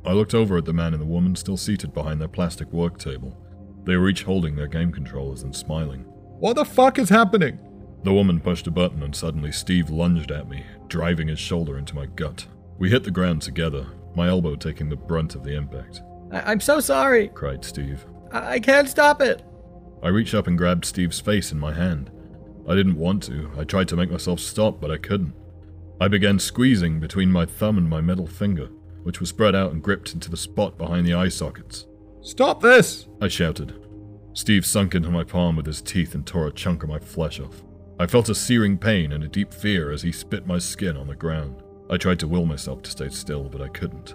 I 0.05 0.13
looked 0.13 0.35
over 0.35 0.57
at 0.57 0.65
the 0.65 0.73
man 0.73 0.95
and 0.95 1.03
the 1.03 1.07
woman 1.07 1.37
still 1.37 1.57
seated 1.57 1.93
behind 1.93 2.21
their 2.21 2.29
plastic 2.29 2.73
work 2.73 2.99
table. 2.99 3.37
They 3.85 3.97
were 3.97 4.09
each 4.09 4.23
holding 4.23 4.57
their 4.57 4.67
game 4.67 4.93
controllers 4.93 5.43
and 5.43 5.55
smiling. 5.55 6.01
What 6.39 6.57
the 6.57 6.65
fuck 6.65 6.99
is 6.99 7.09
happening? 7.09 7.59
The 8.03 8.13
woman 8.13 8.41
pushed 8.41 8.67
a 8.67 8.71
button 8.71 9.03
and 9.03 9.15
suddenly 9.15 9.53
Steve 9.53 9.91
lunged 9.91 10.31
at 10.31 10.49
me, 10.49 10.65
driving 10.89 11.29
his 11.29 11.39
shoulder 11.39 11.77
into 11.77 11.95
my 11.95 12.07
gut. 12.07 12.47
We 12.79 12.91
hit 12.91 13.05
the 13.05 13.11
ground 13.11 13.43
together, 13.43 13.87
my 14.15 14.29
elbow 14.29 14.57
taking 14.57 14.89
the 14.89 14.97
brunt 14.97 15.35
of 15.35 15.45
the 15.45 15.55
impact, 15.55 16.03
I- 16.33 16.53
I'm 16.53 16.61
so 16.61 16.81
sorry. 16.81 17.29
cried 17.29 17.65
Steve. 17.65 18.07
I-, 18.33 18.55
I 18.55 18.61
can't 18.61 18.89
stop 18.89 19.21
it. 19.21 19.43
I 20.03 20.09
reached 20.09 20.33
up 20.35 20.47
and 20.47 20.57
grabbed 20.57 20.87
Steve's 20.87 21.21
face 21.21 21.53
in 21.53 21.59
my 21.59 21.75
hand. 21.75 22.11
I 22.67 22.75
didn't 22.75 22.97
want 22.97 23.23
to. 23.25 23.51
I 23.59 23.65
tried 23.65 23.89
to 23.89 23.97
make 23.97 24.11
myself 24.11 24.41
stop, 24.41 24.81
but 24.81 24.91
I 24.91 24.97
couldn't. 24.97 25.35
I 26.01 26.09
began 26.09 26.39
squeezing 26.39 27.01
between 27.01 27.31
my 27.31 27.45
thumb 27.45 27.77
and 27.77 27.89
my 27.89 28.01
middle 28.01 28.27
finger, 28.27 28.69
which 29.03 29.21
was 29.21 29.29
spread 29.29 29.55
out 29.55 29.73
and 29.73 29.83
gripped 29.83 30.15
into 30.15 30.31
the 30.31 30.37
spot 30.37 30.79
behind 30.79 31.07
the 31.07 31.15
eye 31.15 31.29
sockets. 31.29 31.87
Stop 32.23 32.61
this! 32.61 33.09
I 33.21 33.29
shouted. 33.29 33.75
Steve 34.33 34.65
sunk 34.65 34.95
into 34.95 35.11
my 35.11 35.25
palm 35.25 35.57
with 35.57 35.67
his 35.67 35.83
teeth 35.83 36.15
and 36.15 36.27
tore 36.27 36.47
a 36.47 36.53
chunk 36.53 36.83
of 36.83 36.89
my 36.89 36.99
flesh 36.99 37.41
off. 37.41 37.63
I 37.99 38.07
felt 38.07 38.29
a 38.29 38.35
searing 38.35 38.79
pain 38.79 39.13
and 39.13 39.25
a 39.25 39.29
deep 39.29 39.53
fear 39.53 39.91
as 39.91 40.03
he 40.03 40.13
spit 40.13 40.47
my 40.47 40.59
skin 40.59 40.97
on 40.97 41.09
the 41.09 41.15
ground. 41.15 41.63
I 41.91 41.97
tried 41.97 42.21
to 42.21 42.29
will 42.29 42.47
myself 42.47 42.83
to 42.83 42.91
stay 42.91 43.09
still, 43.09 43.45
but 43.45 43.61
I 43.61 43.69
couldn't. 43.69 44.15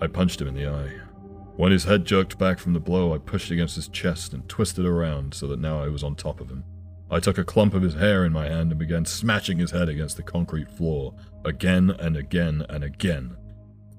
I 0.00 0.06
punched 0.06 0.40
him 0.40 0.48
in 0.48 0.54
the 0.54 0.68
eye. 0.68 0.92
When 1.56 1.70
his 1.70 1.84
head 1.84 2.06
jerked 2.06 2.38
back 2.38 2.58
from 2.58 2.72
the 2.72 2.80
blow, 2.80 3.14
I 3.14 3.18
pushed 3.18 3.50
against 3.50 3.76
his 3.76 3.88
chest 3.88 4.32
and 4.32 4.48
twisted 4.48 4.86
around 4.86 5.34
so 5.34 5.46
that 5.48 5.60
now 5.60 5.82
I 5.82 5.88
was 5.88 6.02
on 6.02 6.16
top 6.16 6.40
of 6.40 6.48
him. 6.48 6.64
I 7.10 7.20
took 7.20 7.36
a 7.36 7.44
clump 7.44 7.74
of 7.74 7.82
his 7.82 7.94
hair 7.94 8.24
in 8.24 8.32
my 8.32 8.48
hand 8.48 8.70
and 8.70 8.78
began 8.78 9.04
smashing 9.04 9.58
his 9.58 9.70
head 9.70 9.90
against 9.90 10.16
the 10.16 10.22
concrete 10.22 10.70
floor, 10.70 11.14
again 11.44 11.90
and 11.90 12.16
again 12.16 12.64
and 12.70 12.82
again. 12.82 13.36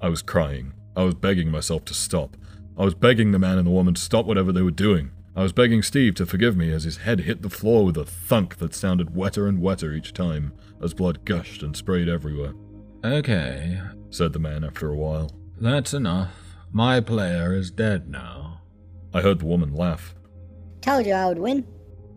I 0.03 0.09
was 0.09 0.21
crying. 0.21 0.73
I 0.95 1.03
was 1.03 1.15
begging 1.15 1.49
myself 1.49 1.85
to 1.85 1.93
stop. 1.93 2.35
I 2.77 2.83
was 2.83 2.93
begging 2.93 3.31
the 3.31 3.39
man 3.39 3.57
and 3.57 3.65
the 3.65 3.71
woman 3.71 3.93
to 3.93 4.01
stop 4.01 4.25
whatever 4.25 4.51
they 4.51 4.61
were 4.61 4.69
doing. 4.69 5.11
I 5.35 5.41
was 5.43 5.53
begging 5.53 5.81
Steve 5.81 6.13
to 6.15 6.25
forgive 6.25 6.57
me 6.57 6.71
as 6.71 6.83
his 6.83 6.97
head 6.97 7.21
hit 7.21 7.41
the 7.41 7.49
floor 7.49 7.85
with 7.85 7.97
a 7.97 8.03
thunk 8.05 8.57
that 8.57 8.75
sounded 8.75 9.15
wetter 9.15 9.47
and 9.47 9.61
wetter 9.61 9.93
each 9.93 10.13
time 10.13 10.51
as 10.83 10.93
blood 10.93 11.23
gushed 11.25 11.63
and 11.63 11.75
sprayed 11.75 12.09
everywhere, 12.09 12.53
Okay, 13.03 13.79
said 14.09 14.33
the 14.33 14.39
man 14.39 14.63
after 14.65 14.89
a 14.91 14.95
while. 14.97 15.31
that's 15.59 15.93
enough. 15.93 16.33
My 16.73 16.99
player 16.99 17.55
is 17.55 17.71
dead 17.71 18.09
now. 18.09 18.61
I 19.13 19.21
heard 19.21 19.39
the 19.39 19.45
woman 19.45 19.73
laugh. 19.73 20.15
Told 20.81 21.05
you 21.05 21.13
I 21.13 21.27
would 21.27 21.39
win. 21.39 21.65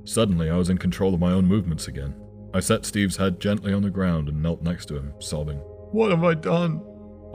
Suddenly, 0.04 0.50
I 0.50 0.56
was 0.56 0.70
in 0.70 0.78
control 0.78 1.14
of 1.14 1.20
my 1.20 1.30
own 1.32 1.46
movements 1.46 1.86
again. 1.88 2.14
I 2.52 2.60
set 2.60 2.84
Steve's 2.84 3.16
head 3.16 3.38
gently 3.40 3.72
on 3.72 3.82
the 3.82 3.90
ground 3.90 4.28
and 4.28 4.42
knelt 4.42 4.62
next 4.62 4.86
to 4.86 4.96
him, 4.96 5.12
sobbing. 5.20 5.58
What 5.92 6.10
have 6.10 6.24
I 6.24 6.34
done? 6.34 6.82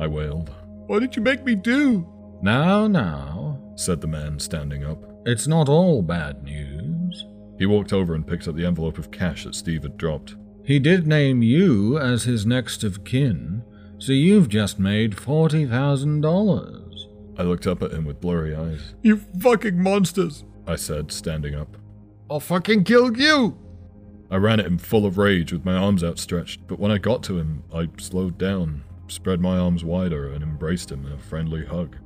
I 0.02 0.08
wailed, 0.08 0.50
What 0.88 1.02
did 1.02 1.16
you 1.16 1.22
make 1.22 1.46
me 1.46 1.54
do? 1.54 2.08
Now, 2.42 2.88
now. 2.88 3.60
said 3.76 4.02
the 4.02 4.08
man, 4.08 4.40
standing 4.40 4.84
up. 4.84 4.98
It's 5.28 5.46
not 5.46 5.70
all 5.70 6.02
bad 6.02 6.44
news. 6.44 7.24
He 7.60 7.68
walked 7.68 7.94
over 7.94 8.16
and 8.16 8.26
picked 8.26 8.48
up 8.48 8.56
the 8.56 8.66
envelope 8.66 8.98
of 8.98 9.12
cash 9.12 9.44
that 9.44 9.54
Steve 9.54 9.84
had 9.84 9.98
dropped. 9.98 10.36
He 10.66 10.80
did 10.80 11.06
name 11.06 11.44
you 11.44 12.00
as 12.00 12.24
his 12.24 12.48
next 12.48 12.84
of 12.84 13.04
kin, 13.04 13.62
so 14.00 14.12
you've 14.12 14.50
just 14.50 14.80
made 14.80 15.16
$40,000. 15.16 17.38
I 17.38 17.44
looked 17.44 17.68
up 17.68 17.84
at 17.84 17.92
him 17.92 18.06
with 18.06 18.20
blurry 18.20 18.56
eyes. 18.56 18.96
You 19.04 19.18
fucking 19.18 19.82
monsters! 19.82 20.44
I 20.66 20.78
said, 20.78 21.12
standing 21.12 21.54
up. 21.54 21.78
I'll 22.28 22.40
fucking 22.40 22.86
kill 22.86 23.16
you! 23.16 23.56
I 24.32 24.38
ran 24.38 24.60
at 24.60 24.66
him 24.66 24.80
full 24.80 25.06
of 25.06 25.20
rage 25.20 25.54
with 25.54 25.64
my 25.64 25.76
arms 25.76 26.04
outstretched, 26.04 26.66
but 26.66 26.80
when 26.80 26.90
I 26.90 26.98
got 26.98 27.22
to 27.24 27.38
him, 27.38 27.64
I 27.72 27.88
slowed 28.00 28.40
down, 28.40 28.84
spread 29.12 29.42
my 29.42 29.58
arms 29.58 29.84
wider, 29.84 30.32
and 30.32 30.44
embraced 30.44 30.92
him 30.92 31.06
in 31.06 31.12
a 31.12 31.18
friendly 31.18 31.66
hug. 31.66 31.98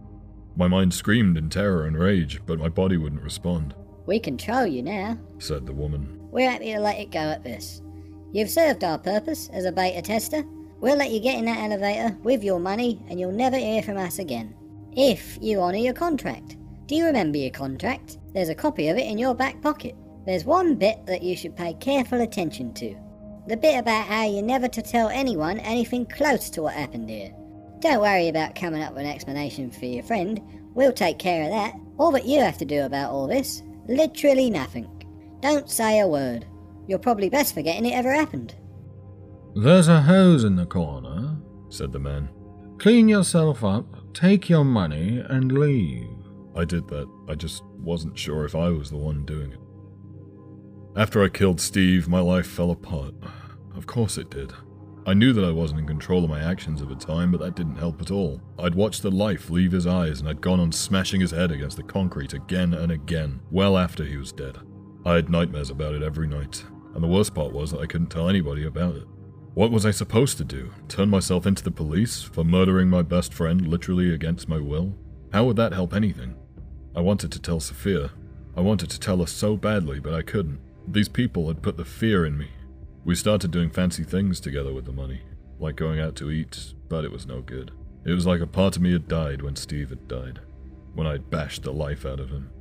My 0.56 0.68
mind 0.68 0.94
screamed 0.94 1.38
in 1.38 1.50
terror 1.50 1.86
and 1.86 1.98
rage, 1.98 2.42
but 2.46 2.60
my 2.60 2.70
body 2.70 2.98
wouldn't 2.98 3.22
respond, 3.22 3.76
We 4.06 4.20
control 4.20 4.66
you 4.66 4.82
now. 4.84 5.18
said 5.40 5.66
the 5.66 5.74
woman. 5.74 6.20
We're 6.32 6.50
happy 6.50 6.74
to 6.74 6.80
let 6.80 7.00
it 7.00 7.12
go 7.12 7.20
at 7.20 7.44
this. 7.44 7.82
You've 8.32 8.50
served 8.50 8.84
our 8.84 8.98
purpose 8.98 9.50
as 9.54 9.66
a 9.66 9.72
beta 9.72 10.02
tester. 10.02 10.44
We'll 10.82 10.98
let 10.98 11.12
you 11.12 11.20
get 11.20 11.38
in 11.40 11.46
that 11.46 11.64
elevator 11.64 12.18
with 12.24 12.44
your 12.44 12.60
money 12.60 13.02
and 13.08 13.20
you'll 13.20 13.32
never 13.32 13.58
hear 13.58 13.82
from 13.82 13.98
us 13.98 14.20
again. 14.20 14.54
If 14.92 15.38
you 15.42 15.62
honour 15.62 15.78
your 15.78 15.94
contract. 15.94 16.58
Do 16.88 16.96
you 16.96 17.06
remember 17.06 17.38
your 17.38 17.52
contract? 17.52 18.20
There's 18.34 18.50
a 18.50 18.56
copy 18.56 18.90
of 18.90 18.98
it 18.98 19.08
in 19.08 19.18
your 19.18 19.34
back 19.34 19.62
pocket. 19.62 19.96
There's 20.26 20.46
one 20.46 20.76
bit 20.76 21.06
that 21.06 21.24
you 21.24 21.36
should 21.36 21.56
pay 21.56 21.74
careful 21.76 22.22
attention 22.22 22.74
to. 22.76 22.96
The 23.48 23.58
bit 23.58 23.80
about 23.80 24.08
how 24.08 24.24
you're 24.24 24.42
never 24.42 24.68
to 24.68 24.82
tell 24.82 25.10
anyone 25.10 25.60
anything 25.60 26.06
close 26.08 26.50
to 26.52 26.64
what 26.64 26.74
happened 26.74 27.10
here. 27.10 27.32
Don't 27.80 28.02
worry 28.02 28.28
about 28.28 28.56
coming 28.56 28.82
up 28.82 28.94
with 28.94 29.04
an 29.04 29.12
explanation 29.12 29.70
for 29.70 29.86
your 29.86 30.04
friend. 30.04 30.42
We'll 30.74 30.92
take 30.92 31.20
care 31.20 31.44
of 31.44 31.52
that. 31.52 31.76
All 31.98 32.12
that 32.14 32.26
you 32.26 32.40
have 32.40 32.58
to 32.58 32.66
do 32.66 32.84
about 32.84 33.12
all 33.12 33.28
this, 33.28 33.62
literally 33.88 34.50
nothing. 34.50 34.90
Don't 35.42 35.70
say 35.70 36.00
a 36.00 36.08
word. 36.08 36.46
You're 36.88 36.98
probably 36.98 37.30
best 37.30 37.54
forgetting 37.54 37.86
it 37.86 37.94
ever 37.94 38.14
happened. 38.14 38.56
There's 39.56 39.88
a 39.88 40.02
hose 40.02 40.44
in 40.44 40.56
the 40.56 40.66
corner. 40.66 41.38
said 41.70 41.92
the 41.92 42.00
man. 42.00 42.30
Clean 42.80 43.08
yourself 43.08 43.64
up, 43.64 43.86
take 44.14 44.50
your 44.50 44.66
money, 44.66 45.24
and 45.30 45.52
leave. 45.52 46.10
I 46.56 46.66
did 46.66 46.88
that. 46.88 47.08
I 47.30 47.36
just 47.36 47.64
wasn't 47.80 48.18
sure 48.18 48.46
if 48.46 48.56
I 48.56 48.70
was 48.70 48.90
the 48.90 48.98
one 48.98 49.24
doing 49.26 49.52
it. 49.52 49.60
After 50.98 51.22
I 51.22 51.28
killed 51.28 51.60
Steve, 51.60 52.08
my 52.08 52.22
life 52.22 52.48
fell 52.48 52.72
apart. 52.72 53.14
Of 53.76 53.86
course 53.86 54.18
it 54.18 54.30
did. 54.30 54.54
I 55.06 55.14
knew 55.14 55.34
that 55.34 55.44
I 55.44 55.52
wasn't 55.52 55.82
in 55.82 55.88
control 55.88 56.24
of 56.24 56.30
my 56.30 56.40
actions 56.40 56.82
at 56.82 56.88
the 56.88 56.96
time, 56.96 57.32
but 57.32 57.42
that 57.42 57.56
didn't 57.56 57.76
help 57.76 58.02
at 58.02 58.12
all. 58.12 58.42
I'd 58.58 58.76
watched 58.76 59.02
the 59.02 59.12
life 59.12 59.50
leave 59.50 59.74
his 59.74 59.86
eyes, 59.86 60.22
and 60.22 60.30
I'd 60.30 60.40
gone 60.40 60.62
on 60.62 60.72
smashing 60.72 61.20
his 61.20 61.32
head 61.32 61.52
against 61.52 61.76
the 61.76 61.84
concrete 61.84 62.34
again 62.34 62.74
and 62.74 62.94
again, 62.94 63.42
well 63.52 63.78
after 63.78 64.06
he 64.06 64.16
was 64.16 64.32
dead. 64.32 64.58
I 65.06 65.16
had 65.16 65.30
nightmares 65.30 65.70
about 65.70 65.96
it 65.96 66.02
every 66.02 66.28
night, 66.28 66.64
and 66.94 67.04
the 67.04 67.08
worst 67.08 67.36
part 67.36 67.52
was 67.52 67.72
that 67.72 67.82
I 67.82 67.88
couldn't 67.88 68.08
tell 68.08 68.30
anybody 68.30 68.64
about 68.64 68.96
it. 68.96 69.06
What 69.54 69.72
was 69.72 69.86
I 69.86 69.92
supposed 69.92 70.38
to 70.38 70.46
do? 70.46 70.72
Turn 70.88 71.10
myself 71.10 71.46
into 71.46 71.64
the 71.64 71.72
police 71.72 72.24
for 72.24 72.46
murdering 72.46 72.90
my 72.90 73.02
best 73.02 73.34
friend 73.34 73.68
literally 73.68 74.14
against 74.14 74.48
my 74.48 74.60
will? 74.60 74.96
How 75.34 75.44
would 75.44 75.58
that 75.58 75.74
help 75.74 75.94
anything? 75.94 76.36
I 76.96 77.02
wanted 77.02 77.34
to 77.34 77.42
tell 77.42 77.60
Sophia. 77.60 78.12
I 78.56 78.62
wanted 78.62 78.90
to 78.92 79.00
tell 79.00 79.18
her 79.18 79.28
so 79.28 79.58
badly, 79.58 80.00
but 80.00 80.14
I 80.14 80.22
couldn't. 80.22 80.62
These 80.88 81.10
people 81.10 81.48
had 81.48 81.62
put 81.64 81.78
the 81.78 81.86
fear 81.86 82.26
in 82.26 82.38
me. 82.38 82.50
We 83.04 83.16
started 83.16 83.52
doing 83.52 83.70
fancy 83.70 84.04
things 84.04 84.40
together 84.40 84.74
with 84.74 84.86
the 84.86 84.92
money, 84.92 85.22
like 85.60 85.76
going 85.76 86.00
out 86.00 86.16
to 86.18 86.32
eat, 86.32 86.74
but 86.90 87.04
it 87.04 87.12
was 87.12 87.26
no 87.26 87.42
good. 87.42 87.72
It 88.06 88.14
was 88.14 88.26
like 88.26 88.42
a 88.42 88.48
part 88.48 88.76
of 88.76 88.82
me 88.82 88.94
had 88.94 89.08
died 89.08 89.42
when 89.42 89.56
Steve 89.56 89.90
had 89.90 90.08
died, 90.08 90.40
when 90.94 91.08
I'd 91.08 91.30
bashed 91.30 91.64
the 91.64 91.74
life 91.74 92.06
out 92.06 92.20
of 92.20 92.30
him. 92.30 92.52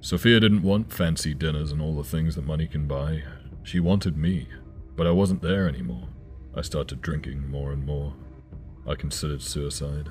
Sophia 0.00 0.40
didn't 0.40 0.62
want 0.62 0.92
fancy 0.92 1.34
dinners 1.34 1.72
and 1.72 1.80
all 1.80 1.96
the 1.96 2.04
things 2.04 2.34
that 2.34 2.46
money 2.46 2.66
can 2.66 2.86
buy. 2.86 3.22
She 3.62 3.80
wanted 3.80 4.16
me, 4.16 4.48
but 4.96 5.06
I 5.06 5.10
wasn't 5.10 5.42
there 5.42 5.68
anymore. 5.68 6.08
I 6.54 6.62
started 6.62 7.00
drinking 7.00 7.50
more 7.50 7.72
and 7.72 7.84
more. 7.84 8.14
I 8.86 8.94
considered 8.94 9.42
suicide. 9.42 10.08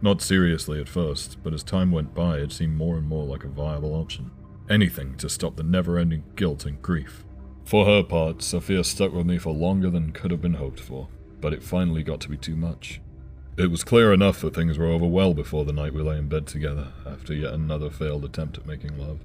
Not 0.00 0.22
seriously 0.22 0.80
at 0.80 0.88
first, 0.88 1.42
but 1.42 1.52
as 1.52 1.62
time 1.64 1.90
went 1.90 2.14
by, 2.14 2.38
it 2.38 2.52
seemed 2.52 2.76
more 2.76 2.96
and 2.96 3.08
more 3.08 3.24
like 3.24 3.44
a 3.44 3.48
viable 3.48 3.94
option. 3.94 4.30
Anything 4.70 5.16
to 5.16 5.28
stop 5.28 5.56
the 5.56 5.62
never 5.62 5.98
ending 5.98 6.24
guilt 6.36 6.66
and 6.66 6.80
grief. 6.82 7.24
For 7.64 7.86
her 7.86 8.02
part, 8.02 8.42
Sophia 8.42 8.84
stuck 8.84 9.12
with 9.12 9.26
me 9.26 9.38
for 9.38 9.52
longer 9.52 9.90
than 9.90 10.12
could 10.12 10.30
have 10.30 10.42
been 10.42 10.54
hoped 10.54 10.80
for, 10.80 11.08
but 11.40 11.52
it 11.52 11.62
finally 11.62 12.02
got 12.02 12.20
to 12.20 12.28
be 12.28 12.36
too 12.36 12.56
much. 12.56 13.00
It 13.56 13.70
was 13.70 13.82
clear 13.82 14.12
enough 14.12 14.40
that 14.42 14.54
things 14.54 14.78
were 14.78 14.86
over 14.86 15.06
well 15.06 15.34
before 15.34 15.64
the 15.64 15.72
night 15.72 15.94
we 15.94 16.02
lay 16.02 16.18
in 16.18 16.28
bed 16.28 16.46
together, 16.46 16.92
after 17.06 17.34
yet 17.34 17.54
another 17.54 17.90
failed 17.90 18.24
attempt 18.24 18.58
at 18.58 18.66
making 18.66 18.98
love. 18.98 19.20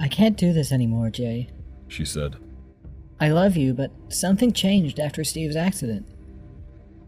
I 0.00 0.08
can't 0.08 0.36
do 0.36 0.52
this 0.52 0.72
anymore, 0.72 1.10
Jay. 1.10 1.50
She 1.88 2.04
said, 2.04 2.36
I 3.20 3.28
love 3.28 3.56
you, 3.56 3.74
but 3.74 3.90
something 4.08 4.52
changed 4.52 4.98
after 4.98 5.22
Steve's 5.22 5.54
accident. 5.54 6.06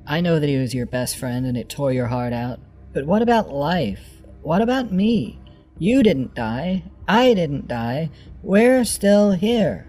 I 0.07 0.21
know 0.21 0.39
that 0.39 0.49
he 0.49 0.59
was 0.59 0.75
your 0.75 0.87
best 0.87 1.17
friend 1.17 1.47
and 1.47 1.57
it 1.57 1.69
tore 1.69 1.93
your 1.93 2.09
heart 2.09 2.33
out, 2.33 2.61
but 2.93 3.07
what 3.07 3.23
about 3.23 3.51
life? 3.51 4.23
What 4.43 4.61
about 4.61 4.93
me? 4.93 5.41
You 5.79 6.03
didn't 6.03 6.35
die. 6.35 6.85
I 7.09 7.35
didn't 7.35 7.69
die. 7.69 8.11
We're 8.43 8.85
still 8.85 9.33
here. 9.33 9.87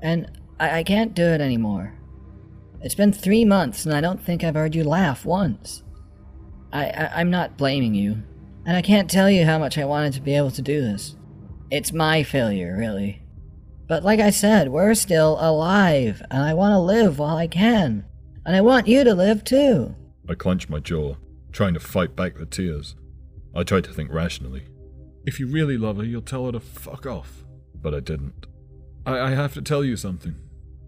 And 0.00 0.30
I, 0.58 0.78
I 0.78 0.82
can't 0.82 1.14
do 1.14 1.24
it 1.24 1.40
anymore. 1.40 1.94
It's 2.80 2.94
been 2.94 3.12
three 3.12 3.44
months 3.44 3.86
and 3.86 3.94
I 3.94 4.00
don't 4.00 4.22
think 4.22 4.42
I've 4.42 4.54
heard 4.54 4.74
you 4.74 4.84
laugh 4.84 5.24
once. 5.24 5.82
I, 6.72 6.86
I, 6.86 7.20
I'm 7.20 7.30
not 7.30 7.56
blaming 7.56 7.94
you, 7.94 8.22
and 8.64 8.76
I 8.76 8.82
can't 8.82 9.10
tell 9.10 9.30
you 9.30 9.44
how 9.44 9.58
much 9.58 9.76
I 9.76 9.84
wanted 9.84 10.14
to 10.14 10.20
be 10.20 10.34
able 10.34 10.50
to 10.52 10.62
do 10.62 10.80
this. 10.80 11.16
It's 11.70 11.92
my 11.92 12.22
failure, 12.22 12.76
really. 12.76 13.22
But 13.86 14.02
like 14.02 14.20
I 14.20 14.30
said, 14.30 14.70
we're 14.70 14.94
still 14.94 15.36
alive, 15.38 16.22
and 16.30 16.42
I 16.42 16.54
want 16.54 16.72
to 16.72 16.78
live 16.78 17.18
while 17.18 17.36
I 17.36 17.46
can. 17.46 18.06
And 18.44 18.56
I 18.56 18.60
want 18.60 18.88
you 18.88 19.04
to 19.04 19.14
live 19.14 19.44
too. 19.44 19.94
I 20.28 20.34
clenched 20.34 20.70
my 20.70 20.80
jaw, 20.80 21.16
trying 21.52 21.74
to 21.74 21.80
fight 21.80 22.16
back 22.16 22.36
the 22.36 22.46
tears. 22.46 22.96
I 23.54 23.64
tried 23.64 23.84
to 23.84 23.92
think 23.92 24.10
rationally. 24.12 24.64
If 25.24 25.38
you 25.38 25.46
really 25.46 25.76
love 25.76 25.98
her, 25.98 26.04
you'll 26.04 26.22
tell 26.22 26.46
her 26.46 26.52
to 26.52 26.60
fuck 26.60 27.06
off. 27.06 27.44
But 27.74 27.94
I 27.94 28.00
didn't. 28.00 28.46
I, 29.06 29.18
I 29.18 29.30
have 29.30 29.54
to 29.54 29.62
tell 29.62 29.84
you 29.84 29.96
something, 29.96 30.34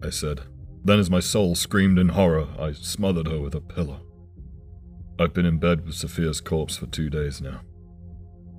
I 0.03 0.09
said. 0.09 0.41
Then, 0.83 0.99
as 0.99 1.09
my 1.09 1.19
soul 1.19 1.55
screamed 1.55 1.97
in 1.97 2.09
horror, 2.09 2.47
I 2.59 2.73
smothered 2.73 3.27
her 3.27 3.39
with 3.39 3.55
a 3.55 3.61
pillow. 3.61 4.01
I've 5.17 5.33
been 5.33 5.45
in 5.45 5.57
bed 5.57 5.85
with 5.85 5.95
Sophia's 5.95 6.41
corpse 6.41 6.77
for 6.77 6.85
two 6.87 7.09
days 7.09 7.41
now. 7.41 7.61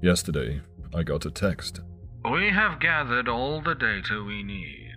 Yesterday, 0.02 0.62
I 0.94 1.02
got 1.02 1.26
a 1.26 1.30
text. 1.30 1.80
We 2.24 2.50
have 2.50 2.80
gathered 2.80 3.28
all 3.28 3.60
the 3.60 3.74
data 3.74 4.24
we 4.26 4.42
need. 4.42 4.94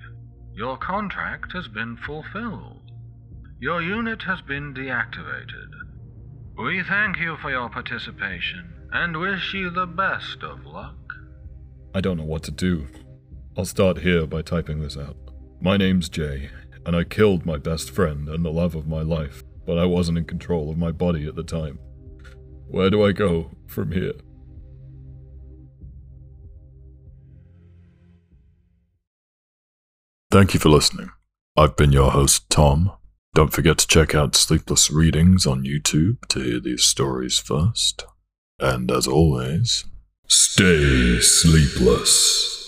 Your 0.53 0.77
contract 0.77 1.51
has 1.53 1.67
been 1.67 1.97
fulfilled. 1.97 2.91
Your 3.59 3.81
unit 3.81 4.23
has 4.23 4.41
been 4.41 4.73
deactivated. 4.73 5.69
We 6.57 6.81
thank 6.83 7.19
you 7.19 7.37
for 7.41 7.51
your 7.51 7.69
participation 7.69 8.78
and 8.91 9.17
wish 9.17 9.54
you 9.54 9.69
the 9.69 9.86
best 9.86 10.43
of 10.43 10.65
luck. 10.65 10.95
I 11.93 12.02
don't 12.02 12.17
know 12.17 12.23
what 12.23 12.43
to 12.43 12.52
do. 12.52 12.88
I'll 13.58 13.65
start 13.65 13.99
here 13.99 14.25
by 14.25 14.41
typing 14.41 14.80
this 14.80 14.97
out. 14.97 15.17
My 15.62 15.78
name's 15.78 16.10
Jay, 16.10 16.49
and 16.86 16.95
I 16.95 17.04
killed 17.04 17.45
my 17.45 17.58
best 17.58 17.91
friend 17.91 18.30
and 18.30 18.45
the 18.45 18.52
love 18.52 18.75
of 18.75 18.88
my 18.88 19.02
life, 19.02 19.43
but 19.65 19.78
I 19.78 19.86
wasn't 19.86 20.17
in 20.17 20.25
control 20.25 20.69
of 20.71 20.78
my 20.78 20.91
body 20.91 21.28
at 21.28 21.36
the 21.36 21.43
time. 21.43 21.80
Where 22.67 22.89
do 22.89 23.04
I 23.04 23.12
go 23.12 23.52
from 23.67 23.91
here? 23.91 24.13
Thank 30.32 30.54
you 30.54 30.60
for 30.60 30.69
listening. 30.69 31.10
I've 31.58 31.75
been 31.75 31.91
your 31.91 32.12
host, 32.12 32.49
Tom. 32.49 32.91
Don't 33.34 33.52
forget 33.52 33.80
to 33.80 33.88
check 33.88 34.13
out 34.13 34.36
Sleepless 34.36 34.91
Readings 34.91 35.45
on 35.45 35.63
YouTube 35.63 36.25
to 36.30 36.39
hear 36.39 36.60
these 36.60 36.84
stories 36.84 37.39
first. 37.39 38.06
And 38.59 38.91
as 38.91 39.07
always, 39.07 39.85
stay 40.27 41.19
sleepless. 41.21 42.58